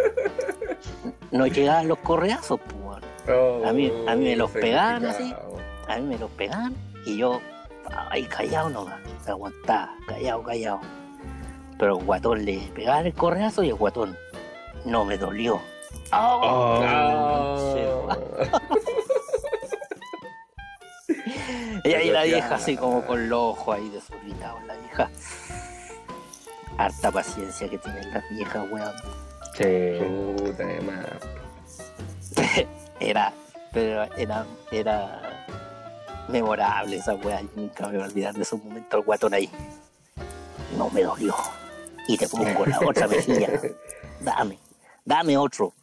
nos 1.31 1.49
llegaban 1.51 1.87
los 1.87 1.97
correazos, 1.99 2.59
pues. 2.61 3.03
Oh, 3.35 3.61
A 3.65 3.71
mí- 3.73 3.91
a 4.07 4.15
mí 4.15 4.25
me 4.25 4.35
los 4.35 4.51
pegaban 4.51 5.05
así. 5.05 5.33
a 5.87 5.95
mí 5.97 6.01
me 6.03 6.17
lo 6.17 6.27
pegaban 6.29 6.75
y 7.05 7.17
yo 7.17 7.39
ahí 8.09 8.23
callado 8.25 8.69
nomás, 8.69 8.99
aguantaba, 9.27 9.95
callado, 10.07 10.43
callado. 10.43 10.79
Pero 11.79 11.97
el 11.97 12.05
guatón 12.05 12.45
le 12.45 12.57
pegaban 12.75 13.05
el 13.05 13.13
correazo 13.13 13.63
y 13.63 13.69
el 13.69 13.75
guatón 13.75 14.17
no 14.85 15.05
me 15.05 15.17
dolió. 15.17 15.59
Oh. 16.11 16.79
Ah. 16.83 17.57
Y 21.85 21.93
ahí 21.93 22.11
la 22.11 22.23
vieja 22.23 22.55
así 22.55 22.77
como 22.77 23.01
con 23.05 23.27
los 23.29 23.39
ojos 23.39 23.75
ahí 23.75 23.89
desorbitados, 23.89 24.63
la 24.65 24.75
vieja. 24.75 25.09
Harta 26.77 27.11
paciencia 27.11 27.69
que 27.69 27.77
tienen 27.77 28.11
las 28.13 28.23
viejas, 28.29 28.65
weón. 28.71 28.93
Sí. 29.55 30.43
Puta 30.43 30.65
de 30.65 30.81
más. 30.81 31.05
Era, 32.99 33.33
pero 33.73 34.03
era, 34.17 34.45
era 34.71 35.45
memorable 36.29 36.95
esa 36.97 37.15
weá. 37.15 37.41
Yo 37.41 37.49
nunca 37.55 37.87
me 37.87 37.97
voy 37.97 38.01
a 38.01 38.05
olvidar 38.09 38.33
de 38.33 38.41
esos 38.43 38.63
momentos 38.63 38.99
el 38.99 39.05
guatón 39.05 39.33
ahí. 39.33 39.49
No 40.77 40.89
me 40.89 41.03
dolió. 41.03 41.35
Y 42.07 42.17
te 42.17 42.27
pongo 42.29 42.65
la 42.65 42.79
otra 42.87 43.07
mejilla. 43.07 43.49
Dame, 44.21 44.57
dame 45.05 45.37
otro. 45.37 45.73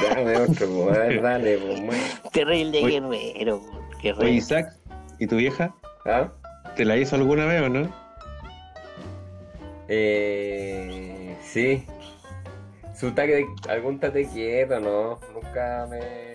Dame 0.00 0.36
otro, 0.36 0.66
pues, 0.68 0.96
a 0.96 1.00
ver, 1.00 1.22
dale, 1.22 1.58
pues. 1.58 2.32
Terrible 2.32 2.84
Oye. 2.84 3.00
guerrero. 3.00 3.56
Oye, 3.56 4.02
Guerrero. 4.02 4.28
Isaac, 4.28 4.72
¿y 5.18 5.26
tu 5.26 5.36
vieja? 5.36 5.74
¿Ah? 6.06 6.28
¿Te 6.76 6.84
la 6.84 6.96
hizo 6.96 7.16
alguna 7.16 7.46
vez 7.46 7.62
o 7.62 7.68
no? 7.68 8.03
Eh, 9.96 11.36
sí. 11.42 11.86
Su 12.96 13.12
de, 13.36 13.46
algún 13.68 13.98
tate 14.00 14.26
quieto, 14.26 14.80
no. 14.80 15.18
Nunca 15.32 15.86
me. 15.90 16.34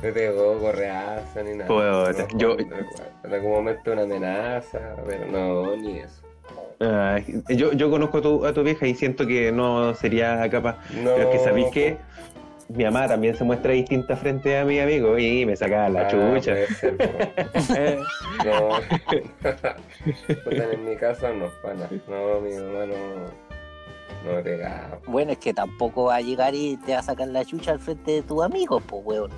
Me 0.00 0.12
pegó 0.12 0.58
correazo 0.58 1.42
ni 1.42 1.54
nada. 1.56 1.66
Puta, 1.66 2.26
No, 2.32 2.38
yo- 2.38 2.56
En 3.24 3.32
algún 3.34 3.50
momento 3.50 3.92
una 3.92 4.02
amenaza, 4.02 4.78
pero 5.06 5.26
no, 5.26 5.76
ni 5.76 5.98
eso. 5.98 6.22
Ay, 6.80 7.42
yo, 7.48 7.72
yo 7.72 7.90
conozco 7.90 8.18
a 8.18 8.22
tu, 8.22 8.46
a 8.46 8.52
tu 8.52 8.62
vieja 8.62 8.86
y 8.86 8.94
siento 8.94 9.26
que 9.26 9.50
no 9.50 9.94
sería 9.96 10.48
capaz. 10.50 10.76
No, 10.94 11.14
Pero 11.16 11.30
es 11.30 11.38
que 11.38 11.44
sabéis 11.44 11.66
que 11.72 11.96
mi 12.68 12.84
mamá 12.84 13.08
también 13.08 13.34
se 13.34 13.44
muestra 13.44 13.72
distinta 13.72 14.14
frente 14.16 14.58
a 14.58 14.64
mi 14.64 14.78
amigo 14.78 15.18
y 15.18 15.46
me 15.46 15.56
saca 15.56 15.88
la 15.88 16.02
Ah, 16.02 16.08
chucha. 16.08 16.54
No. 18.44 18.68
Puta, 20.44 20.72
en 20.72 20.84
mi 20.84 20.96
caso 20.96 21.32
no, 21.34 21.46
pana. 21.62 21.88
No, 22.08 22.40
mi 22.40 22.52
mamá 22.54 22.86
no. 22.86 23.48
No 24.24 24.34
me 24.36 24.42
pegaba. 24.42 24.98
Bueno, 25.06 25.32
es 25.32 25.38
que 25.38 25.54
tampoco 25.54 26.04
va 26.04 26.16
a 26.16 26.20
llegar 26.20 26.54
y 26.54 26.76
te 26.78 26.92
va 26.92 26.98
a 26.98 27.02
sacar 27.02 27.28
la 27.28 27.44
chucha 27.44 27.72
al 27.72 27.78
frente 27.78 28.12
de 28.12 28.22
tus 28.22 28.42
amigos, 28.42 28.82
pues, 28.86 29.02
weón. 29.04 29.30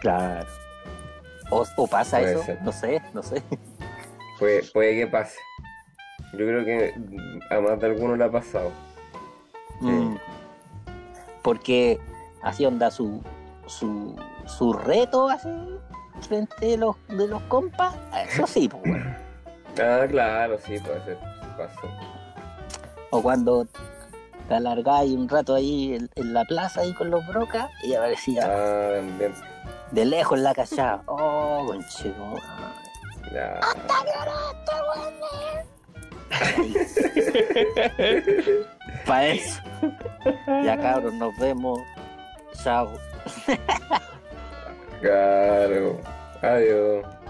claro. 0.00 0.46
O, 1.50 1.64
o 1.76 1.86
pasa 1.86 2.18
Puede 2.20 2.32
eso, 2.32 2.42
ser. 2.44 2.62
no 2.62 2.72
sé, 2.72 3.02
no 3.12 3.22
sé. 3.22 3.42
Puede, 4.38 4.62
puede 4.72 4.96
que 4.96 5.06
pase. 5.06 5.36
Yo 6.32 6.38
creo 6.38 6.64
que 6.64 6.94
a 7.50 7.60
más 7.60 7.78
de 7.78 7.86
alguno 7.86 8.16
le 8.16 8.24
ha 8.24 8.30
pasado. 8.30 8.72
Mm. 9.80 10.14
Porque 11.42 12.00
así 12.42 12.64
onda 12.66 12.90
su, 12.90 13.22
su, 13.66 14.16
su 14.46 14.72
reto 14.72 15.28
así 15.28 15.48
frente 16.20 16.66
de 16.66 16.76
los, 16.76 16.96
de 17.08 17.26
los 17.28 17.42
compas. 17.44 17.94
Eso 18.28 18.46
sí, 18.46 18.68
pues, 18.68 18.82
weón. 18.84 19.16
Ah, 19.80 20.06
claro, 20.08 20.58
sí, 20.58 20.78
puede 20.78 21.02
ser. 21.04 21.18
Pasó. 21.56 21.88
O 23.10 23.22
cuando 23.22 23.66
te 24.48 24.54
alargáis 24.54 25.12
un 25.12 25.28
rato 25.28 25.54
ahí 25.54 25.94
en, 25.94 26.10
en 26.14 26.32
la 26.34 26.44
plaza 26.44 26.80
ahí 26.82 26.92
con 26.94 27.10
los 27.10 27.26
brocas 27.26 27.70
y 27.84 27.94
aparecía 27.94 28.44
Ah, 28.44 28.96
también. 28.96 29.32
De 29.90 30.04
lejos 30.04 30.38
la 30.38 30.54
cachaba. 30.54 31.02
Oh, 31.06 31.64
conchego. 31.66 32.34
Ya. 33.32 33.60
Para 39.06 39.26
eso. 39.32 39.60
Ya 40.64 40.78
cabros, 40.78 41.12
nos 41.14 41.36
vemos. 41.38 41.78
Chao. 42.54 42.98
Claro. 45.00 46.00
Adiós. 46.42 47.21